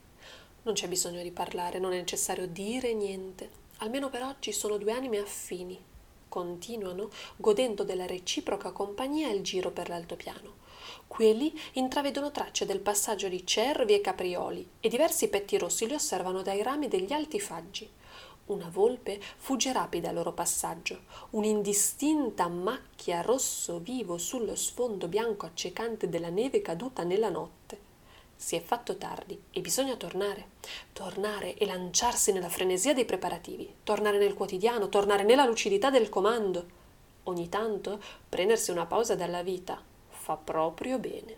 Non 0.64 0.74
c'è 0.74 0.88
bisogno 0.88 1.22
di 1.22 1.32
parlare, 1.32 1.80
non 1.80 1.94
è 1.94 1.98
necessario 1.98 2.48
dire 2.48 2.94
niente. 2.94 3.50
Almeno 3.78 4.10
per 4.10 4.24
oggi 4.24 4.52
sono 4.52 4.78
due 4.78 4.92
anime 4.92 5.18
affini, 5.18 5.82
continuano, 6.30 7.10
godendo 7.36 7.84
della 7.84 8.06
reciproca 8.06 8.72
compagnia, 8.72 9.30
il 9.30 9.42
giro 9.42 9.72
per 9.72 9.90
l'altopiano. 9.90 10.68
Qui 11.08 11.60
intravedono 11.74 12.32
tracce 12.32 12.66
del 12.66 12.80
passaggio 12.80 13.28
di 13.28 13.46
cervi 13.46 13.96
e 13.96 14.02
caprioli 14.02 14.68
e 14.80 14.90
diversi 14.90 15.28
petti 15.28 15.58
rossi 15.58 15.88
li 15.88 15.94
osservano 15.94 16.42
dai 16.42 16.62
rami 16.62 16.88
degli 16.88 17.12
alti 17.12 17.40
faggi. 17.40 17.90
Una 18.46 18.70
volpe 18.72 19.20
fugge 19.38 19.74
rapida 19.74 20.10
al 20.10 20.16
loro 20.16 20.34
passaggio, 20.34 21.02
un'indistinta 21.32 22.48
macchia 22.48 23.22
rosso 23.22 23.80
vivo 23.80 24.18
sullo 24.18 24.56
sfondo 24.56 25.08
bianco 25.08 25.46
accecante 25.46 26.10
della 26.10 26.30
neve 26.30 26.62
caduta 26.62 27.04
nella 27.04 27.30
notte. 27.30 27.89
Si 28.42 28.56
è 28.56 28.62
fatto 28.62 28.96
tardi 28.96 29.38
e 29.52 29.60
bisogna 29.60 29.98
tornare. 29.98 30.52
Tornare 30.94 31.56
e 31.56 31.66
lanciarsi 31.66 32.32
nella 32.32 32.48
frenesia 32.48 32.94
dei 32.94 33.04
preparativi, 33.04 33.70
tornare 33.84 34.18
nel 34.18 34.34
quotidiano, 34.34 34.88
tornare 34.88 35.24
nella 35.24 35.44
lucidità 35.44 35.90
del 35.90 36.08
comando. 36.08 36.66
Ogni 37.24 37.50
tanto 37.50 38.02
prendersi 38.30 38.72
una 38.72 38.86
pausa 38.86 39.16
dalla 39.16 39.44
vita 39.44 39.84
fa 40.08 40.38
proprio 40.38 41.00
bene. 41.00 41.36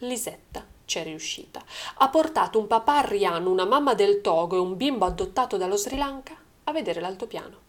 Lisetta 0.00 0.62
c'è 0.84 1.04
riuscita. 1.04 1.64
Ha 1.94 2.08
portato 2.10 2.58
un 2.58 2.66
papà 2.66 2.98
arriano, 2.98 3.50
una 3.50 3.64
mamma 3.64 3.94
del 3.94 4.20
Togo 4.20 4.56
e 4.56 4.60
un 4.60 4.76
bimbo 4.76 5.06
adottato 5.06 5.56
dallo 5.56 5.76
Sri 5.76 5.96
Lanka 5.96 6.36
a 6.64 6.72
vedere 6.72 7.00
l'altopiano. 7.00 7.60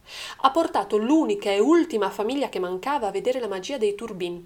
Ha 0.41 0.51
portato 0.51 0.97
l'unica 0.97 1.49
e 1.51 1.59
ultima 1.59 2.09
famiglia 2.09 2.49
che 2.49 2.59
mancava 2.59 3.07
a 3.07 3.11
vedere 3.11 3.39
la 3.39 3.47
magia 3.47 3.77
dei 3.77 3.95
turbin, 3.95 4.45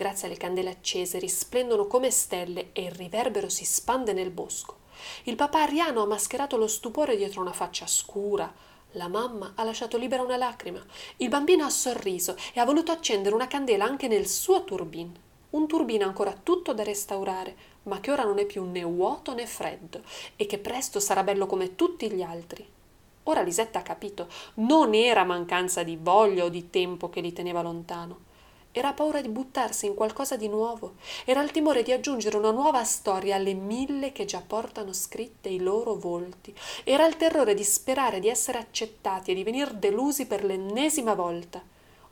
Grazie 0.00 0.28
alle 0.28 0.38
candele 0.38 0.70
accese 0.70 1.18
risplendono 1.18 1.86
come 1.86 2.10
stelle 2.10 2.70
e 2.72 2.84
il 2.84 2.90
riverbero 2.90 3.50
si 3.50 3.66
spande 3.66 4.14
nel 4.14 4.30
bosco. 4.30 4.78
Il 5.24 5.36
papà 5.36 5.60
ariano 5.60 6.00
ha 6.00 6.06
mascherato 6.06 6.56
lo 6.56 6.68
stupore 6.68 7.18
dietro 7.18 7.42
una 7.42 7.52
faccia 7.52 7.86
scura. 7.86 8.50
La 8.92 9.08
mamma 9.08 9.52
ha 9.56 9.62
lasciato 9.62 9.98
libera 9.98 10.22
una 10.22 10.38
lacrima. 10.38 10.82
Il 11.18 11.28
bambino 11.28 11.66
ha 11.66 11.68
sorriso 11.68 12.34
e 12.54 12.60
ha 12.60 12.64
voluto 12.64 12.92
accendere 12.92 13.34
una 13.34 13.46
candela 13.46 13.84
anche 13.84 14.08
nel 14.08 14.26
suo 14.26 14.64
turbin. 14.64 15.14
Un 15.50 15.66
turbino 15.66 16.06
ancora 16.06 16.32
tutto 16.32 16.72
da 16.72 16.82
restaurare, 16.82 17.54
ma 17.82 18.00
che 18.00 18.10
ora 18.10 18.24
non 18.24 18.38
è 18.38 18.46
più 18.46 18.64
né 18.64 18.82
vuoto 18.82 19.34
né 19.34 19.44
freddo 19.44 20.00
e 20.34 20.46
che 20.46 20.56
presto 20.56 20.98
sarà 20.98 21.22
bello 21.22 21.44
come 21.44 21.76
tutti 21.76 22.10
gli 22.10 22.22
altri. 22.22 22.66
Ora 23.24 23.42
Lisetta 23.42 23.80
ha 23.80 23.82
capito, 23.82 24.28
non 24.54 24.94
era 24.94 25.24
mancanza 25.24 25.82
di 25.82 25.98
voglia 26.00 26.44
o 26.44 26.48
di 26.48 26.70
tempo 26.70 27.10
che 27.10 27.20
li 27.20 27.34
teneva 27.34 27.60
lontano 27.60 28.28
era 28.72 28.92
paura 28.92 29.20
di 29.20 29.28
buttarsi 29.28 29.86
in 29.86 29.94
qualcosa 29.94 30.36
di 30.36 30.48
nuovo, 30.48 30.94
era 31.24 31.42
il 31.42 31.50
timore 31.50 31.82
di 31.82 31.92
aggiungere 31.92 32.36
una 32.36 32.50
nuova 32.50 32.84
storia 32.84 33.36
alle 33.36 33.54
mille 33.54 34.12
che 34.12 34.24
già 34.24 34.42
portano 34.46 34.92
scritte 34.92 35.48
i 35.48 35.58
loro 35.58 35.94
volti, 35.94 36.54
era 36.84 37.06
il 37.06 37.16
terrore 37.16 37.54
di 37.54 37.64
sperare 37.64 38.20
di 38.20 38.28
essere 38.28 38.58
accettati 38.58 39.32
e 39.32 39.34
di 39.34 39.42
venir 39.42 39.72
delusi 39.72 40.26
per 40.26 40.44
l'ennesima 40.44 41.14
volta. 41.14 41.62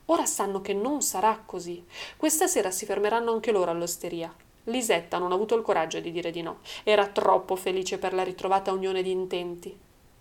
Ora 0.06 0.24
sanno 0.24 0.62
che 0.62 0.72
non 0.72 1.02
sarà 1.02 1.42
così. 1.44 1.84
Questa 2.16 2.46
sera 2.46 2.70
si 2.70 2.86
fermeranno 2.86 3.30
anche 3.30 3.52
loro 3.52 3.70
all'osteria. 3.70 4.34
Lisetta 4.64 5.18
non 5.18 5.32
ha 5.32 5.34
avuto 5.34 5.54
il 5.54 5.62
coraggio 5.62 6.00
di 6.00 6.10
dire 6.10 6.30
di 6.30 6.40
no. 6.40 6.60
Era 6.82 7.06
troppo 7.06 7.56
felice 7.56 7.98
per 7.98 8.14
la 8.14 8.22
ritrovata 8.22 8.72
unione 8.72 9.02
di 9.02 9.10
intenti. 9.10 9.78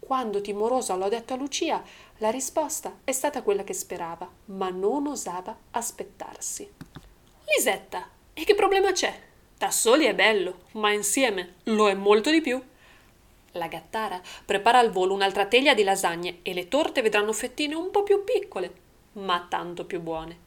Quando 0.08 0.40
timoroso 0.40 0.96
l'ho 0.96 1.10
detto 1.10 1.34
a 1.34 1.36
Lucia, 1.36 1.84
la 2.20 2.30
risposta 2.30 3.00
è 3.04 3.12
stata 3.12 3.42
quella 3.42 3.66
che 3.66 3.74
sperava, 3.74 4.26
ma 4.46 4.70
non 4.70 5.06
osava 5.06 5.54
aspettarsi. 5.72 6.72
Lisetta, 7.44 8.08
e 8.32 8.46
che 8.46 8.56
problema 8.56 8.94
c'è? 8.94 9.20
Da 9.58 9.70
soli 9.70 10.06
è 10.06 10.16
bello, 10.16 10.60
ma 10.76 10.94
insieme 10.94 11.56
lo 11.64 11.90
è 11.90 11.94
molto 11.94 12.32
di 12.32 12.40
più. 12.40 12.64
La 13.52 13.68
gattara 13.68 14.22
prepara 14.46 14.80
al 14.80 14.92
volo 14.92 15.14
un'altra 15.14 15.46
teglia 15.46 15.74
di 15.74 15.84
lasagne 15.84 16.40
e 16.42 16.54
le 16.54 16.70
torte 16.70 17.02
vedranno 17.02 17.34
fettine 17.34 17.76
un 17.76 17.92
po' 17.92 18.04
più 18.04 18.24
piccole, 18.24 18.74
ma 19.16 19.46
tanto 19.50 19.84
più 19.84 20.00
buone. 20.00 20.40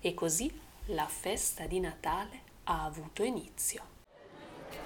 E 0.00 0.12
così 0.12 0.52
la 0.86 1.06
festa 1.06 1.66
di 1.66 1.78
Natale 1.78 2.40
ha 2.64 2.82
avuto 2.82 3.22
inizio. 3.22 3.93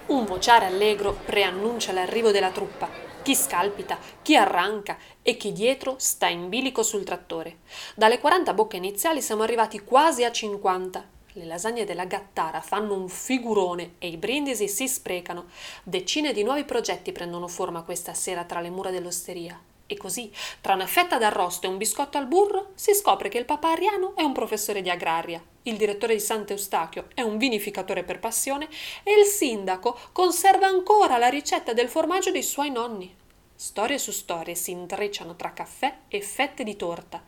Un 0.07 0.25
vociare 0.25 0.65
allegro 0.65 1.17
preannuncia 1.25 1.91
l'arrivo 1.91 2.31
della 2.31 2.51
truppa 2.51 3.07
chi 3.21 3.35
scalpita, 3.35 3.99
chi 4.21 4.35
arranca 4.35 4.97
e 5.21 5.37
chi 5.37 5.51
dietro 5.51 5.95
sta 5.99 6.27
in 6.27 6.49
bilico 6.49 6.83
sul 6.83 7.03
trattore. 7.03 7.57
Dalle 7.95 8.19
40 8.19 8.53
bocche 8.53 8.77
iniziali 8.77 9.21
siamo 9.21 9.43
arrivati 9.43 9.81
quasi 9.81 10.23
a 10.23 10.31
50. 10.31 11.05
Le 11.33 11.45
lasagne 11.45 11.85
della 11.85 12.05
Gattara 12.05 12.59
fanno 12.59 12.95
un 12.95 13.07
figurone 13.07 13.93
e 13.99 14.07
i 14.07 14.17
brindisi 14.17 14.67
si 14.67 14.87
sprecano. 14.87 15.45
Decine 15.83 16.33
di 16.33 16.43
nuovi 16.43 16.63
progetti 16.63 17.11
prendono 17.11 17.47
forma 17.47 17.83
questa 17.83 18.15
sera 18.15 18.45
tra 18.45 18.61
le 18.61 18.71
mura 18.71 18.89
dell'osteria. 18.89 19.68
E 19.91 19.97
così, 19.97 20.31
tra 20.61 20.75
una 20.75 20.85
fetta 20.85 21.17
d'arrosto 21.17 21.65
e 21.65 21.69
un 21.69 21.77
biscotto 21.77 22.19
al 22.19 22.27
burro, 22.27 22.73
si 22.75 22.93
scopre 22.93 23.27
che 23.27 23.39
il 23.39 23.45
papà 23.45 23.71
Ariano 23.71 24.15
è 24.15 24.21
un 24.21 24.33
professore 24.33 24.83
di 24.83 24.89
agraria, 24.91 25.43
il 25.63 25.77
direttore 25.77 26.13
di 26.13 26.19
Sant'Eustachio 26.19 27.07
è 27.15 27.21
un 27.21 27.39
vinificatore 27.39 28.03
per 28.03 28.19
passione 28.19 28.69
e 29.01 29.19
il 29.19 29.25
sindaco 29.25 29.97
conserva 30.11 30.67
ancora 30.67 31.17
la 31.17 31.27
ricetta 31.27 31.73
del 31.73 31.89
formaggio 31.89 32.29
dei 32.29 32.43
suoi 32.43 32.69
nonni. 32.69 33.11
Storie 33.55 33.97
su 33.97 34.11
storie 34.11 34.53
si 34.53 34.69
intrecciano 34.69 35.35
tra 35.35 35.53
caffè 35.53 36.01
e 36.07 36.21
fette 36.21 36.63
di 36.63 36.75
torta. 36.75 37.23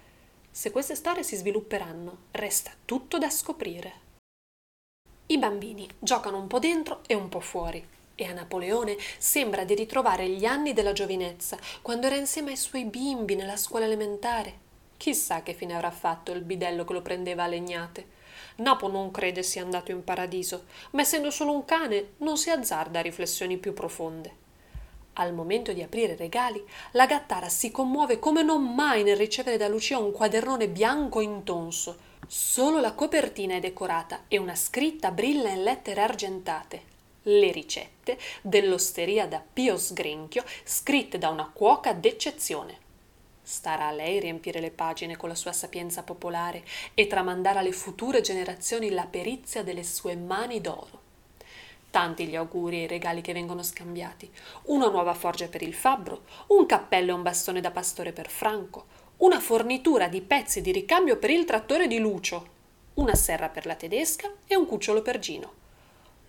Se 0.52 0.70
queste 0.70 0.94
storie 0.94 1.24
si 1.24 1.38
svilupperanno, 1.38 2.26
resta 2.30 2.72
tutto 2.86 3.18
da 3.18 3.32
scoprire. 3.32 3.94
I 5.26 5.38
bambini 5.40 5.90
giocano 5.98 6.38
un 6.38 6.46
po' 6.46 6.60
dentro 6.60 7.02
e 7.08 7.16
un 7.16 7.28
po' 7.28 7.40
fuori 7.40 8.00
e 8.16 8.26
a 8.26 8.34
Napoleone 8.34 8.98
sembra 9.18 9.64
di 9.64 9.76
ritrovare 9.76 10.28
gli 10.28 10.46
anni 10.46 10.74
della 10.74 10.94
giovinezza, 10.94 11.58
quando 11.82 12.08
era 12.08 12.16
insieme 12.16 12.52
ai 12.52 12.58
suoi 12.58 12.86
bimbi 12.86 13.36
nella 13.36 13.58
scuola 13.58 13.86
elementare. 13.86 14.70
Chissà 14.98 15.42
che 15.42 15.54
fine 15.54 15.74
avrà 15.74 15.90
fatto 15.90 16.32
il 16.32 16.42
bidello 16.42 16.86
che 16.86 16.94
lo 16.94 17.02
prendeva 17.02 17.44
a 17.44 17.48
legnate. 17.48 18.20
Napo 18.58 18.88
non 18.88 19.10
crede 19.10 19.42
sia 19.42 19.64
andato 19.64 19.92
in 19.92 20.04
paradiso, 20.04 20.66
ma 20.92 21.02
essendo 21.02 21.32
solo 21.32 21.54
un 21.54 21.66
cane 21.66 22.12
non 22.18 22.38
si 22.38 22.52
azzarda 22.52 23.00
a 23.00 23.02
riflessioni 23.02 23.58
più 23.58 23.74
profonde. 23.74 24.40
Al 25.14 25.34
momento 25.34 25.74
di 25.74 25.82
aprire 25.82 26.14
i 26.14 26.18
regali, 26.18 26.64
la 26.92 27.06
gattara 27.06 27.50
si 27.50 27.72
commuove 27.72 28.20
come 28.20 28.44
non 28.44 28.76
mai 28.76 29.04
nel 29.04 29.18
ricevere 29.18 29.58
da 29.58 29.68
Lucia 29.68 29.98
un 29.98 30.12
quadernone 30.12 30.70
bianco 30.70 31.20
intonso. 31.20 32.10
Solo 32.28 32.80
la 32.80 32.94
copertina 32.94 33.56
è 33.56 33.60
decorata 33.60 34.26
e 34.28 34.38
una 34.38 34.56
scritta 34.56 35.12
brilla 35.12 35.50
in 35.50 35.64
lettere 35.64 36.02
argentate 36.02 36.91
le 37.24 37.52
ricette 37.52 38.18
dell'osteria 38.42 39.28
da 39.28 39.42
Pio 39.42 39.78
Sgrenchio 39.78 40.44
scritte 40.64 41.18
da 41.18 41.30
una 41.30 41.50
cuoca 41.52 41.94
d'eccezione. 41.94 42.78
Starà 43.44 43.88
a 43.88 43.92
lei 43.92 44.20
riempire 44.20 44.60
le 44.60 44.72
pagine 44.72 45.18
con 45.18 45.30
la 45.30 45.36
sua 45.36 45.52
sapienza 45.52 46.04
popolare 46.04 46.64
e 46.94 47.08
tramandare 47.08 47.60
alle 47.60 47.72
future 47.72 48.22
generazioni 48.22 48.90
la 48.90 49.06
perizia 49.06 49.64
delle 49.64 49.84
sue 49.84 50.16
mani 50.16 50.62
d'oro. 50.62 51.00
Tanti 51.92 52.26
gli 52.26 52.36
auguri 52.36 52.78
e 52.78 52.84
i 52.84 52.88
regali 52.88 53.22
che 53.22 53.34
vengono 53.34 53.64
scambiati. 53.64 54.32
Una 54.66 54.88
nuova 54.88 55.14
forgia 55.14 55.48
per 55.48 55.62
il 55.62 55.74
fabbro, 55.74 56.24
un 56.48 56.66
cappello 56.66 57.12
e 57.12 57.16
un 57.16 57.22
bastone 57.22 57.60
da 57.60 57.72
pastore 57.72 58.14
per 58.14 58.30
Franco, 58.30 58.86
una 59.18 59.40
fornitura 59.40 60.08
di 60.08 60.22
pezzi 60.22 60.62
di 60.62 60.72
ricambio 60.72 61.18
per 61.18 61.30
il 61.30 61.44
trattore 61.44 61.88
di 61.88 62.00
Lucio, 62.00 62.48
una 62.96 63.16
serra 63.16 63.50
per 63.50 63.66
la 63.66 63.76
tedesca 63.76 64.32
e 64.48 64.56
un 64.56 64.66
cucciolo 64.66 65.02
per 65.02 65.20
Gino. 65.20 65.61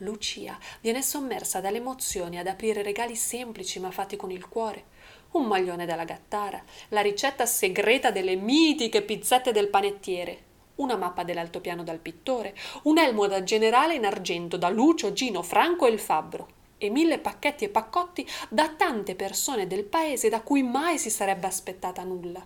Lucia 0.02 0.58
viene 0.80 1.02
sommersa 1.02 1.60
dalle 1.60 1.78
emozioni 1.78 2.38
ad 2.38 2.46
aprire 2.46 2.82
regali 2.82 3.16
semplici 3.16 3.80
ma 3.80 3.90
fatti 3.90 4.16
con 4.16 4.30
il 4.30 4.46
cuore 4.48 4.84
un 5.32 5.46
maglione 5.46 5.86
dalla 5.86 6.04
gattara, 6.04 6.62
la 6.88 7.00
ricetta 7.00 7.46
segreta 7.46 8.10
delle 8.10 8.36
mitiche 8.36 9.02
pizzette 9.02 9.52
del 9.52 9.68
panettiere, 9.68 10.50
una 10.76 10.96
mappa 10.96 11.22
dell'altopiano 11.22 11.82
dal 11.82 11.98
pittore, 11.98 12.54
un 12.84 12.98
elmo 12.98 13.26
da 13.26 13.42
generale 13.42 13.94
in 13.94 14.04
argento 14.04 14.56
da 14.56 14.68
Lucio, 14.68 15.12
Gino, 15.12 15.42
Franco 15.42 15.86
e 15.86 15.90
il 15.90 15.98
fabbro, 15.98 16.60
e 16.78 16.90
mille 16.90 17.18
pacchetti 17.18 17.64
e 17.64 17.68
paccotti 17.68 18.26
da 18.48 18.68
tante 18.70 19.14
persone 19.14 19.66
del 19.66 19.84
paese 19.84 20.28
da 20.28 20.42
cui 20.42 20.62
mai 20.62 20.98
si 20.98 21.10
sarebbe 21.10 21.46
aspettata 21.46 22.02
nulla. 22.02 22.44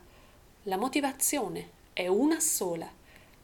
La 0.65 0.77
motivazione 0.77 1.71
è 1.93 2.07
una 2.07 2.39
sola. 2.41 2.89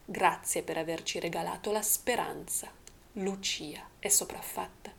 Grazie 0.05 0.63
per 0.63 0.77
averci 0.77 1.19
regalato 1.19 1.73
la 1.73 1.83
speranza. 1.83 2.71
Lucia 3.15 3.91
è 4.03 4.09
sopraffatta. 4.09 4.91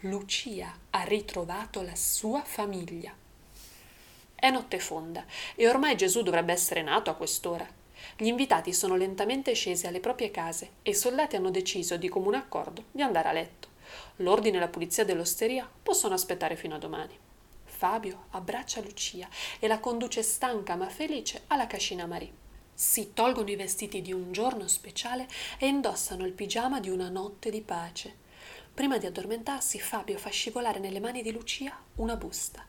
Lucia 0.00 0.76
ha 0.90 1.02
ritrovato 1.04 1.80
la 1.80 1.94
sua 1.94 2.42
famiglia. 2.42 3.14
È 4.34 4.50
notte 4.50 4.80
fonda 4.80 5.24
e 5.54 5.68
ormai 5.68 5.96
Gesù 5.96 6.22
dovrebbe 6.22 6.52
essere 6.52 6.82
nato 6.82 7.08
a 7.08 7.14
quest'ora. 7.14 7.64
Gli 8.16 8.26
invitati 8.26 8.72
sono 8.72 8.96
lentamente 8.96 9.52
scesi 9.52 9.86
alle 9.86 10.00
proprie 10.00 10.32
case 10.32 10.70
e 10.82 10.90
i 10.90 10.94
soldati 10.94 11.36
hanno 11.36 11.52
deciso 11.52 11.96
di 11.96 12.08
comune 12.08 12.36
accordo 12.36 12.86
di 12.90 13.00
andare 13.00 13.28
a 13.28 13.32
letto. 13.32 13.68
L'ordine 14.16 14.56
e 14.56 14.60
la 14.60 14.66
pulizia 14.66 15.04
dell'osteria 15.04 15.70
possono 15.80 16.14
aspettare 16.14 16.56
fino 16.56 16.74
a 16.74 16.78
domani. 16.78 17.16
Fabio 17.62 18.24
abbraccia 18.30 18.80
Lucia 18.80 19.28
e 19.60 19.68
la 19.68 19.78
conduce 19.78 20.24
stanca 20.24 20.74
ma 20.74 20.88
felice 20.88 21.44
alla 21.46 21.68
cascina 21.68 22.06
Marie. 22.06 22.32
Si 22.74 23.12
tolgono 23.14 23.50
i 23.50 23.56
vestiti 23.56 24.02
di 24.02 24.12
un 24.12 24.32
giorno 24.32 24.66
speciale 24.66 25.28
e 25.58 25.68
indossano 25.68 26.26
il 26.26 26.32
pigiama 26.32 26.80
di 26.80 26.90
una 26.90 27.08
notte 27.08 27.50
di 27.50 27.60
pace. 27.60 28.26
Prima 28.78 28.96
di 28.96 29.06
addormentarsi, 29.06 29.80
Fabio 29.80 30.18
fa 30.18 30.30
scivolare 30.30 30.78
nelle 30.78 31.00
mani 31.00 31.20
di 31.20 31.32
Lucia 31.32 31.76
una 31.96 32.14
busta. 32.14 32.64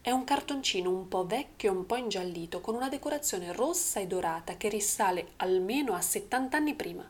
È 0.00 0.10
un 0.10 0.24
cartoncino 0.24 0.88
un 0.88 1.06
po' 1.06 1.26
vecchio 1.26 1.70
e 1.70 1.76
un 1.76 1.84
po' 1.84 1.96
ingiallito, 1.96 2.62
con 2.62 2.74
una 2.74 2.88
decorazione 2.88 3.52
rossa 3.52 4.00
e 4.00 4.06
dorata 4.06 4.56
che 4.56 4.70
risale 4.70 5.32
almeno 5.36 5.92
a 5.92 6.00
70 6.00 6.56
anni 6.56 6.74
prima. 6.74 7.06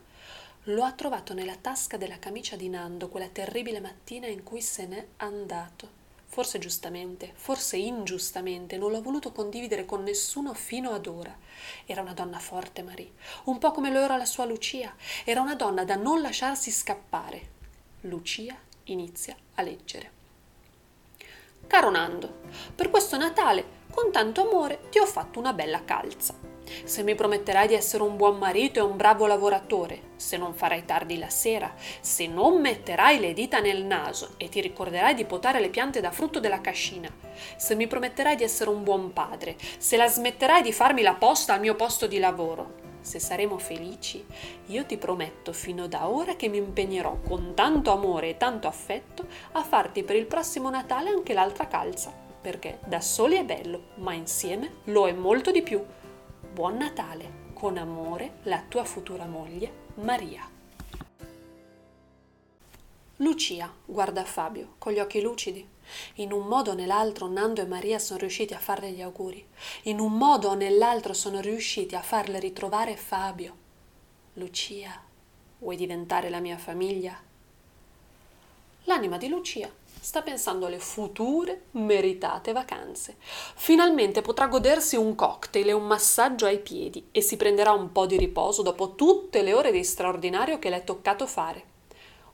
Lo 0.63 0.83
ha 0.83 0.91
trovato 0.91 1.33
nella 1.33 1.55
tasca 1.55 1.95
della 1.95 2.19
camicia 2.19 2.57
di 2.57 2.67
Nando 2.67 3.07
quella 3.07 3.29
terribile 3.29 3.79
mattina 3.79 4.27
in 4.27 4.43
cui 4.43 4.61
se 4.61 4.85
n'è 4.85 5.07
andato. 5.15 5.87
Forse 6.25 6.59
giustamente, 6.59 7.31
forse 7.33 7.77
ingiustamente, 7.77 8.75
non 8.75 8.91
l'ha 8.91 8.99
voluto 8.99 9.31
condividere 9.31 9.85
con 9.85 10.03
nessuno 10.03 10.53
fino 10.53 10.91
ad 10.91 11.07
ora. 11.07 11.33
Era 11.85 12.01
una 12.01 12.13
donna 12.13 12.39
forte, 12.39 12.83
Marie, 12.83 13.13
un 13.45 13.59
po' 13.59 13.71
come 13.71 13.91
lo 13.91 13.99
era 13.99 14.17
la 14.17 14.25
sua 14.25 14.43
Lucia. 14.43 14.93
Era 15.23 15.39
una 15.39 15.55
donna 15.55 15.85
da 15.85 15.95
non 15.95 16.19
lasciarsi 16.19 16.69
scappare. 16.69 17.59
Lucia 18.05 18.57
inizia 18.85 19.35
a 19.55 19.61
leggere. 19.61 20.09
Caro 21.67 21.91
Nando, 21.91 22.39
per 22.73 22.89
questo 22.89 23.15
Natale, 23.15 23.63
con 23.91 24.11
tanto 24.11 24.41
amore, 24.41 24.89
ti 24.89 24.97
ho 24.97 25.05
fatto 25.05 25.37
una 25.37 25.53
bella 25.53 25.85
calza. 25.85 26.33
Se 26.83 27.03
mi 27.03 27.13
prometterai 27.13 27.67
di 27.67 27.75
essere 27.75 28.01
un 28.01 28.17
buon 28.17 28.39
marito 28.39 28.79
e 28.79 28.81
un 28.81 28.97
bravo 28.97 29.27
lavoratore, 29.27 30.13
se 30.15 30.35
non 30.37 30.55
farai 30.55 30.83
tardi 30.83 31.19
la 31.19 31.29
sera, 31.29 31.75
se 31.99 32.25
non 32.25 32.59
metterai 32.59 33.19
le 33.19 33.33
dita 33.33 33.59
nel 33.59 33.83
naso 33.83 34.33
e 34.37 34.49
ti 34.49 34.61
ricorderai 34.61 35.13
di 35.13 35.25
potare 35.25 35.59
le 35.59 35.69
piante 35.69 36.01
da 36.01 36.09
frutto 36.09 36.39
della 36.39 36.59
cascina, 36.59 37.07
se 37.55 37.75
mi 37.75 37.85
prometterai 37.85 38.35
di 38.35 38.43
essere 38.43 38.71
un 38.71 38.83
buon 38.83 39.13
padre, 39.13 39.57
se 39.77 39.95
la 39.95 40.07
smetterai 40.07 40.63
di 40.63 40.73
farmi 40.73 41.03
la 41.03 41.13
posta 41.13 41.53
al 41.53 41.59
mio 41.59 41.75
posto 41.75 42.07
di 42.07 42.17
lavoro, 42.17 42.90
se 43.01 43.19
saremo 43.19 43.57
felici, 43.57 44.25
io 44.67 44.85
ti 44.85 44.97
prometto 44.97 45.51
fino 45.53 45.87
da 45.87 46.07
ora 46.07 46.35
che 46.35 46.47
mi 46.47 46.57
impegnerò 46.57 47.19
con 47.21 47.53
tanto 47.55 47.91
amore 47.91 48.29
e 48.29 48.37
tanto 48.37 48.67
affetto 48.67 49.27
a 49.53 49.63
farti 49.63 50.03
per 50.03 50.15
il 50.15 50.25
prossimo 50.25 50.69
Natale 50.69 51.09
anche 51.09 51.33
l'altra 51.33 51.67
calza, 51.67 52.13
perché 52.41 52.79
da 52.85 53.01
soli 53.01 53.35
è 53.35 53.43
bello, 53.43 53.89
ma 53.95 54.13
insieme 54.13 54.77
lo 54.85 55.07
è 55.07 55.11
molto 55.11 55.51
di 55.51 55.61
più. 55.61 55.83
Buon 56.53 56.77
Natale, 56.77 57.49
con 57.53 57.77
amore, 57.77 58.37
la 58.43 58.63
tua 58.67 58.83
futura 58.83 59.25
moglie, 59.25 59.71
Maria. 59.95 60.49
Lucia 63.17 63.71
guarda 63.85 64.25
Fabio 64.25 64.75
con 64.79 64.93
gli 64.93 64.99
occhi 64.99 65.21
lucidi. 65.21 65.67
In 66.15 66.31
un 66.31 66.47
modo 66.47 66.71
o 66.71 66.73
nell'altro 66.73 67.27
Nando 67.27 67.61
e 67.61 67.65
Maria 67.65 67.99
sono 67.99 68.19
riusciti 68.19 68.53
a 68.53 68.59
farle 68.59 68.91
gli 68.91 69.01
auguri. 69.01 69.45
In 69.83 69.99
un 69.99 70.13
modo 70.13 70.49
o 70.49 70.53
nell'altro 70.53 71.13
sono 71.13 71.39
riusciti 71.39 71.95
a 71.95 72.01
farle 72.01 72.39
ritrovare 72.39 72.95
Fabio. 72.95 73.55
Lucia, 74.33 75.01
vuoi 75.59 75.75
diventare 75.75 76.29
la 76.29 76.39
mia 76.39 76.57
famiglia? 76.57 77.19
L'anima 78.85 79.17
di 79.17 79.27
Lucia 79.27 79.69
sta 79.99 80.23
pensando 80.23 80.65
alle 80.65 80.79
future 80.79 81.65
meritate 81.71 82.51
vacanze. 82.51 83.17
Finalmente 83.19 84.21
potrà 84.21 84.47
godersi 84.47 84.95
un 84.95 85.13
cocktail 85.13 85.69
e 85.69 85.73
un 85.73 85.85
massaggio 85.85 86.47
ai 86.47 86.59
piedi 86.59 87.09
e 87.11 87.21
si 87.21 87.37
prenderà 87.37 87.71
un 87.71 87.91
po' 87.91 88.07
di 88.07 88.17
riposo 88.17 88.63
dopo 88.63 88.95
tutte 88.95 89.43
le 89.43 89.53
ore 89.53 89.71
di 89.71 89.83
straordinario 89.83 90.57
che 90.57 90.69
le 90.69 90.77
è 90.77 90.83
toccato 90.83 91.27
fare. 91.27 91.70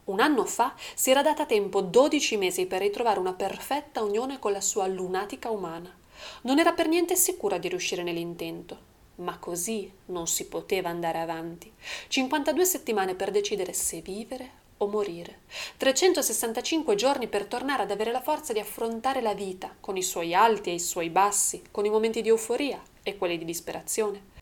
Un 0.07 0.21
anno 0.21 0.45
fa 0.45 0.73
si 0.95 1.11
era 1.11 1.21
data 1.21 1.45
tempo 1.45 1.81
12 1.81 2.37
mesi 2.37 2.65
per 2.65 2.79
ritrovare 2.79 3.19
una 3.19 3.33
perfetta 3.33 4.03
unione 4.03 4.39
con 4.39 4.53
la 4.53 4.61
sua 4.61 4.87
lunatica 4.87 5.49
umana. 5.49 5.93
Non 6.43 6.59
era 6.59 6.71
per 6.71 6.87
niente 6.87 7.17
sicura 7.17 7.57
di 7.57 7.67
riuscire 7.67 8.03
nell'intento. 8.03 8.95
Ma 9.15 9.37
così 9.37 9.91
non 10.05 10.27
si 10.27 10.47
poteva 10.47 10.87
andare 10.87 11.19
avanti. 11.19 11.69
52 12.07 12.65
settimane 12.65 13.15
per 13.15 13.31
decidere 13.31 13.73
se 13.73 13.99
vivere 13.99 14.51
o 14.77 14.87
morire. 14.87 15.41
365 15.75 16.95
giorni 16.95 17.27
per 17.27 17.45
tornare 17.45 17.83
ad 17.83 17.91
avere 17.91 18.13
la 18.13 18.21
forza 18.21 18.53
di 18.53 18.59
affrontare 18.59 19.19
la 19.19 19.33
vita, 19.33 19.75
con 19.77 19.97
i 19.97 20.03
suoi 20.03 20.33
alti 20.33 20.69
e 20.69 20.75
i 20.75 20.79
suoi 20.79 21.09
bassi, 21.09 21.63
con 21.69 21.85
i 21.85 21.89
momenti 21.89 22.21
di 22.21 22.29
euforia 22.29 22.81
e 23.03 23.17
quelli 23.17 23.37
di 23.37 23.43
disperazione. 23.43 24.35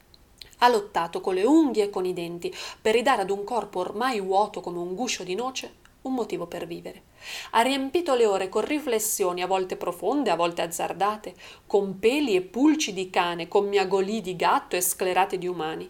Ha 0.60 0.70
lottato 0.70 1.22
con 1.22 1.34
le 1.34 1.44
unghie 1.44 1.86
e 1.86 1.90
con 1.90 2.06
i 2.06 2.14
denti 2.14 2.54
per 2.82 2.94
ridare 2.94 3.22
ad 3.22 3.30
un 3.30 3.44
corpo 3.44 3.80
ormai 3.80 4.20
vuoto 4.22 4.62
come 4.62 4.80
un 4.80 4.96
guscio 4.96 5.24
di 5.24 5.36
noce 5.36 5.84
un 6.06 6.14
motivo 6.14 6.46
per 6.48 6.66
vivere. 6.66 7.04
Ha 7.52 7.62
riempito 7.62 8.14
le 8.16 8.26
ore 8.26 8.50
con 8.50 8.64
riflessioni 8.64 9.42
a 9.42 9.48
volte 9.48 9.76
profonde, 9.76 10.30
a 10.30 10.36
volte 10.36 10.62
azzardate, 10.62 11.34
con 11.66 12.00
peli 12.00 12.36
e 12.36 12.42
pulci 12.42 12.94
di 12.94 13.10
cane, 13.10 13.48
con 13.48 13.68
miagolì 13.68 14.22
di 14.22 14.36
gatto 14.36 14.76
e 14.76 14.82
sclerate 14.82 15.38
di 15.38 15.48
umani. 15.48 15.90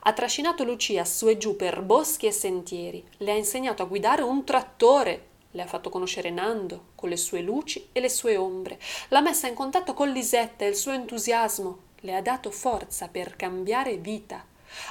Ha 0.00 0.12
trascinato 0.12 0.64
Lucia 0.64 1.04
su 1.04 1.28
e 1.28 1.38
giù 1.38 1.56
per 1.56 1.82
boschi 1.82 2.26
e 2.26 2.32
sentieri, 2.32 3.02
le 3.18 3.32
ha 3.32 3.36
insegnato 3.36 3.82
a 3.82 3.86
guidare 3.86 4.22
un 4.22 4.44
trattore, 4.44 5.28
le 5.50 5.62
ha 5.62 5.66
fatto 5.66 5.88
conoscere 5.88 6.30
Nando 6.30 6.88
con 6.94 7.08
le 7.08 7.16
sue 7.16 7.40
luci 7.40 7.88
e 7.92 8.00
le 8.00 8.10
sue 8.10 8.36
ombre, 8.36 8.78
l'ha 9.08 9.20
messa 9.20 9.46
in 9.46 9.54
contatto 9.54 9.94
con 9.94 10.10
Lisetta 10.10 10.64
e 10.64 10.68
il 10.68 10.76
suo 10.76 10.92
entusiasmo, 10.92 11.78
le 12.04 12.14
ha 12.14 12.20
dato 12.20 12.50
forza 12.50 13.08
per 13.08 13.34
cambiare 13.34 13.96
vita. 13.96 14.44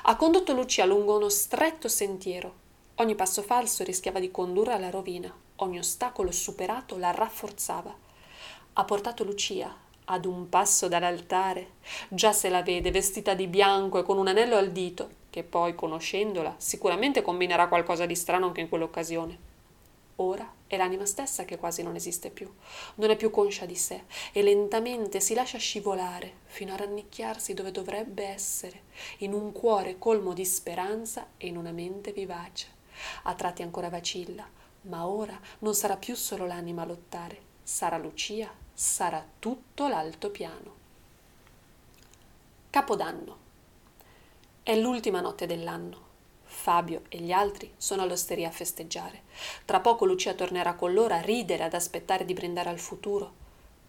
Ha 0.03 0.15
condotto 0.15 0.53
Lucia 0.53 0.83
lungo 0.85 1.17
uno 1.17 1.29
stretto 1.29 1.87
sentiero. 1.87 2.61
Ogni 2.95 3.13
passo 3.13 3.43
falso 3.43 3.83
rischiava 3.83 4.19
di 4.19 4.31
condurre 4.31 4.73
alla 4.73 4.89
rovina, 4.89 5.31
ogni 5.57 5.77
ostacolo 5.77 6.31
superato 6.31 6.97
la 6.97 7.11
rafforzava. 7.11 7.95
Ha 8.73 8.83
portato 8.83 9.23
Lucia 9.23 9.75
ad 10.05 10.25
un 10.25 10.49
passo 10.49 10.87
dall'altare. 10.87 11.73
Già 12.09 12.33
se 12.33 12.49
la 12.49 12.63
vede 12.63 12.89
vestita 12.89 13.35
di 13.35 13.45
bianco 13.45 13.99
e 13.99 14.03
con 14.03 14.17
un 14.17 14.27
anello 14.27 14.57
al 14.57 14.71
dito, 14.71 15.21
che 15.29 15.43
poi, 15.43 15.75
conoscendola, 15.75 16.55
sicuramente 16.57 17.21
combinerà 17.21 17.67
qualcosa 17.67 18.07
di 18.07 18.15
strano 18.15 18.47
anche 18.47 18.61
in 18.61 18.69
quell'occasione. 18.69 19.37
Ora 20.15 20.51
è 20.73 20.77
l'anima 20.77 21.05
stessa 21.05 21.45
che 21.45 21.57
quasi 21.57 21.83
non 21.83 21.95
esiste 21.95 22.31
più, 22.31 22.51
non 22.95 23.11
è 23.11 23.15
più 23.15 23.29
conscia 23.29 23.65
di 23.65 23.75
sé 23.75 24.05
e 24.31 24.41
lentamente 24.41 25.19
si 25.19 25.35
lascia 25.35 25.59
scivolare 25.59 26.39
fino 26.45 26.73
a 26.73 26.77
rannicchiarsi 26.77 27.53
dove 27.53 27.71
dovrebbe 27.71 28.25
essere, 28.25 28.81
in 29.19 29.33
un 29.33 29.51
cuore 29.51 29.99
colmo 29.99 30.33
di 30.33 30.45
speranza 30.45 31.27
e 31.37 31.47
in 31.47 31.57
una 31.57 31.71
mente 31.71 32.11
vivace. 32.11 32.81
A 33.23 33.35
tratti 33.35 33.61
ancora 33.61 33.89
vacilla, 33.89 34.47
ma 34.83 35.05
ora 35.05 35.39
non 35.59 35.75
sarà 35.75 35.95
più 35.95 36.15
solo 36.15 36.47
l'anima 36.47 36.81
a 36.81 36.85
lottare, 36.85 37.39
sarà 37.61 37.97
Lucia, 37.97 38.51
sarà 38.73 39.23
tutto 39.37 39.87
l'altopiano. 39.87 40.81
Capodanno. 42.71 43.37
È 44.63 44.75
l'ultima 44.75 45.21
notte 45.21 45.45
dell'anno 45.45 46.02
Fabio 46.63 47.01
e 47.09 47.17
gli 47.17 47.33
altri 47.33 47.73
sono 47.75 48.03
all'osteria 48.03 48.47
a 48.47 48.51
festeggiare. 48.51 49.23
Tra 49.65 49.81
poco 49.81 50.05
Lucia 50.05 50.33
tornerà 50.33 50.75
con 50.75 50.93
loro 50.93 51.13
a 51.13 51.19
ridere, 51.19 51.65
ad 51.65 51.73
aspettare 51.73 52.23
di 52.23 52.31
brindare 52.31 52.69
al 52.69 52.79
futuro. 52.79 53.33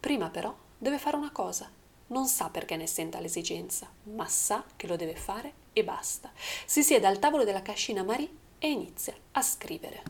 Prima 0.01 0.29
però 0.29 0.53
deve 0.77 0.99
fare 0.99 1.15
una 1.15 1.31
cosa. 1.31 1.71
Non 2.09 2.27
sa 2.27 2.49
perché 2.49 2.75
ne 2.75 2.89
senta 2.89 3.21
l'esigenza, 3.21 3.89
ma 4.15 4.27
sa 4.27 4.65
che 4.75 4.89
lo 4.89 4.97
deve 4.97 5.15
fare 5.15 5.53
e 5.73 5.85
basta. 5.85 6.33
Si 6.67 6.83
siede 6.83 7.07
al 7.07 7.21
tavolo 7.21 7.45
della 7.45 7.63
cascina 7.63 8.03
Marie 8.03 8.29
e 8.59 8.69
inizia 8.69 9.15
a 9.31 9.41
scrivere. 9.41 10.03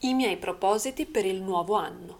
I 0.00 0.12
miei 0.12 0.38
propositi 0.38 1.06
per 1.06 1.24
il 1.24 1.40
nuovo 1.40 1.74
anno. 1.74 2.18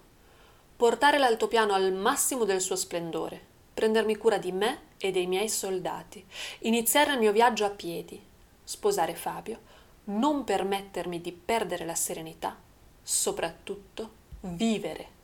Portare 0.76 1.18
l'altopiano 1.18 1.72
al 1.72 1.92
massimo 1.92 2.44
del 2.44 2.60
suo 2.60 2.76
splendore, 2.76 3.44
prendermi 3.74 4.16
cura 4.16 4.38
di 4.38 4.52
me 4.52 4.82
e 4.96 5.10
dei 5.10 5.26
miei 5.26 5.48
soldati, 5.48 6.24
iniziare 6.60 7.14
il 7.14 7.18
mio 7.18 7.32
viaggio 7.32 7.64
a 7.64 7.70
piedi, 7.70 8.28
sposare 8.70 9.16
Fabio, 9.16 9.58
non 10.04 10.44
permettermi 10.44 11.20
di 11.20 11.32
perdere 11.32 11.84
la 11.84 11.96
serenità, 11.96 12.56
soprattutto 13.02 14.12
vivere. 14.42 15.18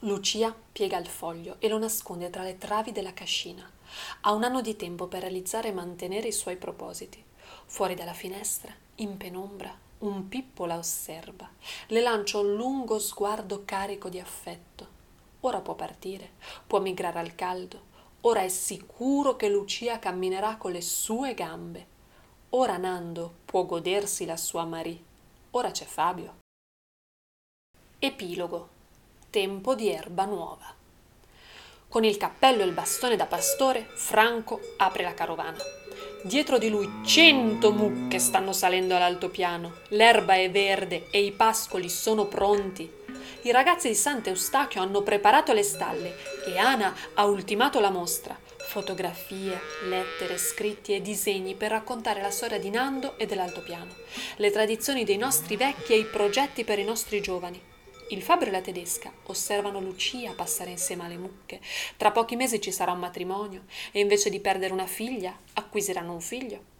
Lucia 0.00 0.54
piega 0.72 0.96
il 0.96 1.06
foglio 1.06 1.56
e 1.58 1.68
lo 1.68 1.76
nasconde 1.76 2.30
tra 2.30 2.42
le 2.42 2.56
travi 2.56 2.92
della 2.92 3.12
cascina. 3.12 3.70
Ha 4.22 4.32
un 4.32 4.42
anno 4.42 4.62
di 4.62 4.74
tempo 4.74 5.06
per 5.06 5.20
realizzare 5.20 5.68
e 5.68 5.72
mantenere 5.72 6.28
i 6.28 6.32
suoi 6.32 6.56
propositi. 6.56 7.22
Fuori 7.66 7.94
dalla 7.94 8.14
finestra, 8.14 8.72
in 8.96 9.18
penombra, 9.18 9.76
un 9.98 10.26
Pippo 10.26 10.64
la 10.64 10.78
osserva. 10.78 11.46
Le 11.88 12.00
lancia 12.00 12.38
un 12.38 12.54
lungo 12.54 12.98
sguardo 12.98 13.64
carico 13.66 14.08
di 14.08 14.18
affetto. 14.18 14.88
Ora 15.40 15.60
può 15.60 15.74
partire, 15.74 16.30
può 16.66 16.80
migrare 16.80 17.18
al 17.18 17.34
caldo. 17.34 17.92
Ora 18.22 18.40
è 18.40 18.48
sicuro 18.48 19.36
che 19.36 19.50
Lucia 19.50 19.98
camminerà 19.98 20.56
con 20.56 20.72
le 20.72 20.80
sue 20.80 21.34
gambe. 21.34 21.92
Ora 22.56 22.76
Nando 22.76 23.38
può 23.44 23.64
godersi 23.64 24.24
la 24.24 24.36
sua 24.36 24.64
Marie. 24.64 25.02
Ora 25.50 25.72
c'è 25.72 25.84
Fabio. 25.84 26.36
Epilogo. 27.98 28.68
Tempo 29.28 29.74
di 29.74 29.90
erba 29.90 30.24
nuova. 30.24 30.72
Con 31.88 32.04
il 32.04 32.16
cappello 32.16 32.62
e 32.62 32.66
il 32.66 32.72
bastone 32.72 33.16
da 33.16 33.26
pastore, 33.26 33.88
Franco 33.96 34.60
apre 34.76 35.02
la 35.02 35.14
carovana. 35.14 35.58
Dietro 36.22 36.58
di 36.58 36.68
lui 36.68 36.88
cento 37.04 37.72
mucche 37.72 38.20
stanno 38.20 38.52
salendo 38.52 38.94
all'altopiano. 38.94 39.78
L'erba 39.88 40.34
è 40.34 40.48
verde 40.48 41.10
e 41.10 41.24
i 41.24 41.32
pascoli 41.32 41.88
sono 41.88 42.26
pronti. 42.26 42.88
I 43.42 43.50
ragazzi 43.50 43.88
di 43.88 43.96
Sant'Eustachio 43.96 44.80
hanno 44.80 45.02
preparato 45.02 45.52
le 45.52 45.64
stalle 45.64 46.14
e 46.46 46.56
Ana 46.56 46.94
ha 47.14 47.24
ultimato 47.24 47.80
la 47.80 47.90
mostra. 47.90 48.42
Fotografie, 48.66 49.60
lettere, 49.84 50.36
scritti 50.36 50.94
e 50.94 51.00
disegni 51.00 51.54
per 51.54 51.70
raccontare 51.70 52.20
la 52.20 52.30
storia 52.30 52.58
di 52.58 52.70
Nando 52.70 53.16
e 53.18 53.26
dell'altopiano, 53.26 53.94
le 54.36 54.50
tradizioni 54.50 55.04
dei 55.04 55.16
nostri 55.16 55.56
vecchi 55.56 55.92
e 55.92 55.98
i 55.98 56.04
progetti 56.04 56.64
per 56.64 56.80
i 56.80 56.84
nostri 56.84 57.20
giovani. 57.20 57.60
Il 58.08 58.20
fabbro 58.20 58.48
e 58.48 58.50
la 58.50 58.60
tedesca 58.60 59.12
osservano 59.26 59.80
Lucia 59.80 60.32
passare 60.32 60.70
insieme 60.70 61.04
alle 61.04 61.18
mucche. 61.18 61.60
Tra 61.96 62.10
pochi 62.10 62.34
mesi 62.34 62.60
ci 62.60 62.72
sarà 62.72 62.90
un 62.90 62.98
matrimonio 62.98 63.62
e 63.92 64.00
invece 64.00 64.28
di 64.28 64.40
perdere 64.40 64.72
una 64.72 64.86
figlia 64.86 65.38
acquisiranno 65.52 66.12
un 66.12 66.20
figlio. 66.20 66.72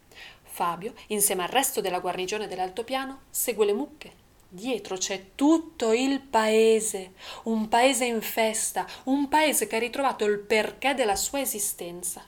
Fabio, 0.43 0.93
insieme 1.07 1.43
al 1.43 1.49
resto 1.49 1.79
della 1.79 1.99
guarnigione 1.99 2.47
dell'altopiano, 2.47 3.21
segue 3.29 3.65
le 3.65 3.73
mucche 3.73 4.23
Dietro 4.47 4.95
c'è 4.95 5.31
tutto 5.35 5.91
il 5.91 6.21
paese, 6.21 7.13
un 7.43 7.67
paese 7.67 8.05
in 8.05 8.21
festa, 8.21 8.87
un 9.05 9.27
paese 9.27 9.67
che 9.67 9.75
ha 9.75 9.79
ritrovato 9.79 10.23
il 10.25 10.39
perché 10.39 10.93
della 10.93 11.15
sua 11.15 11.41
esistenza. 11.41 12.23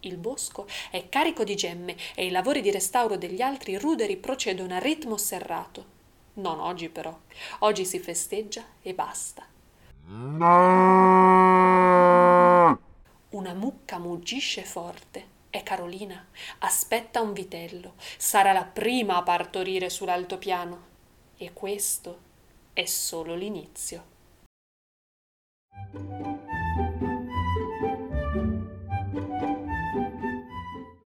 Il 0.00 0.16
bosco 0.16 0.68
è 0.90 1.08
carico 1.08 1.42
di 1.42 1.56
gemme 1.56 1.96
e 2.14 2.26
i 2.26 2.30
lavori 2.30 2.60
di 2.60 2.70
restauro 2.70 3.16
degli 3.16 3.40
altri 3.40 3.76
ruderi 3.76 4.16
procedono 4.16 4.74
a 4.74 4.78
ritmo 4.78 5.16
serrato. 5.16 5.96
Non 6.34 6.60
oggi 6.60 6.88
però. 6.88 7.16
Oggi 7.60 7.84
si 7.84 7.98
festeggia 7.98 8.62
e 8.80 8.94
basta. 8.94 9.44
Una 13.30 13.54
mucca 13.54 13.98
muggisce 13.98 14.62
forte. 14.62 15.36
È 15.50 15.62
Carolina. 15.64 16.24
Aspetta 16.60 17.20
un 17.20 17.32
vitello. 17.32 17.94
Sarà 18.16 18.52
la 18.52 18.64
prima 18.64 19.16
a 19.16 19.22
partorire 19.24 19.90
sull'altopiano. 19.90 20.87
E 21.40 21.52
questo 21.52 22.18
è 22.72 22.84
solo 22.84 23.36
l'inizio. 23.36 24.16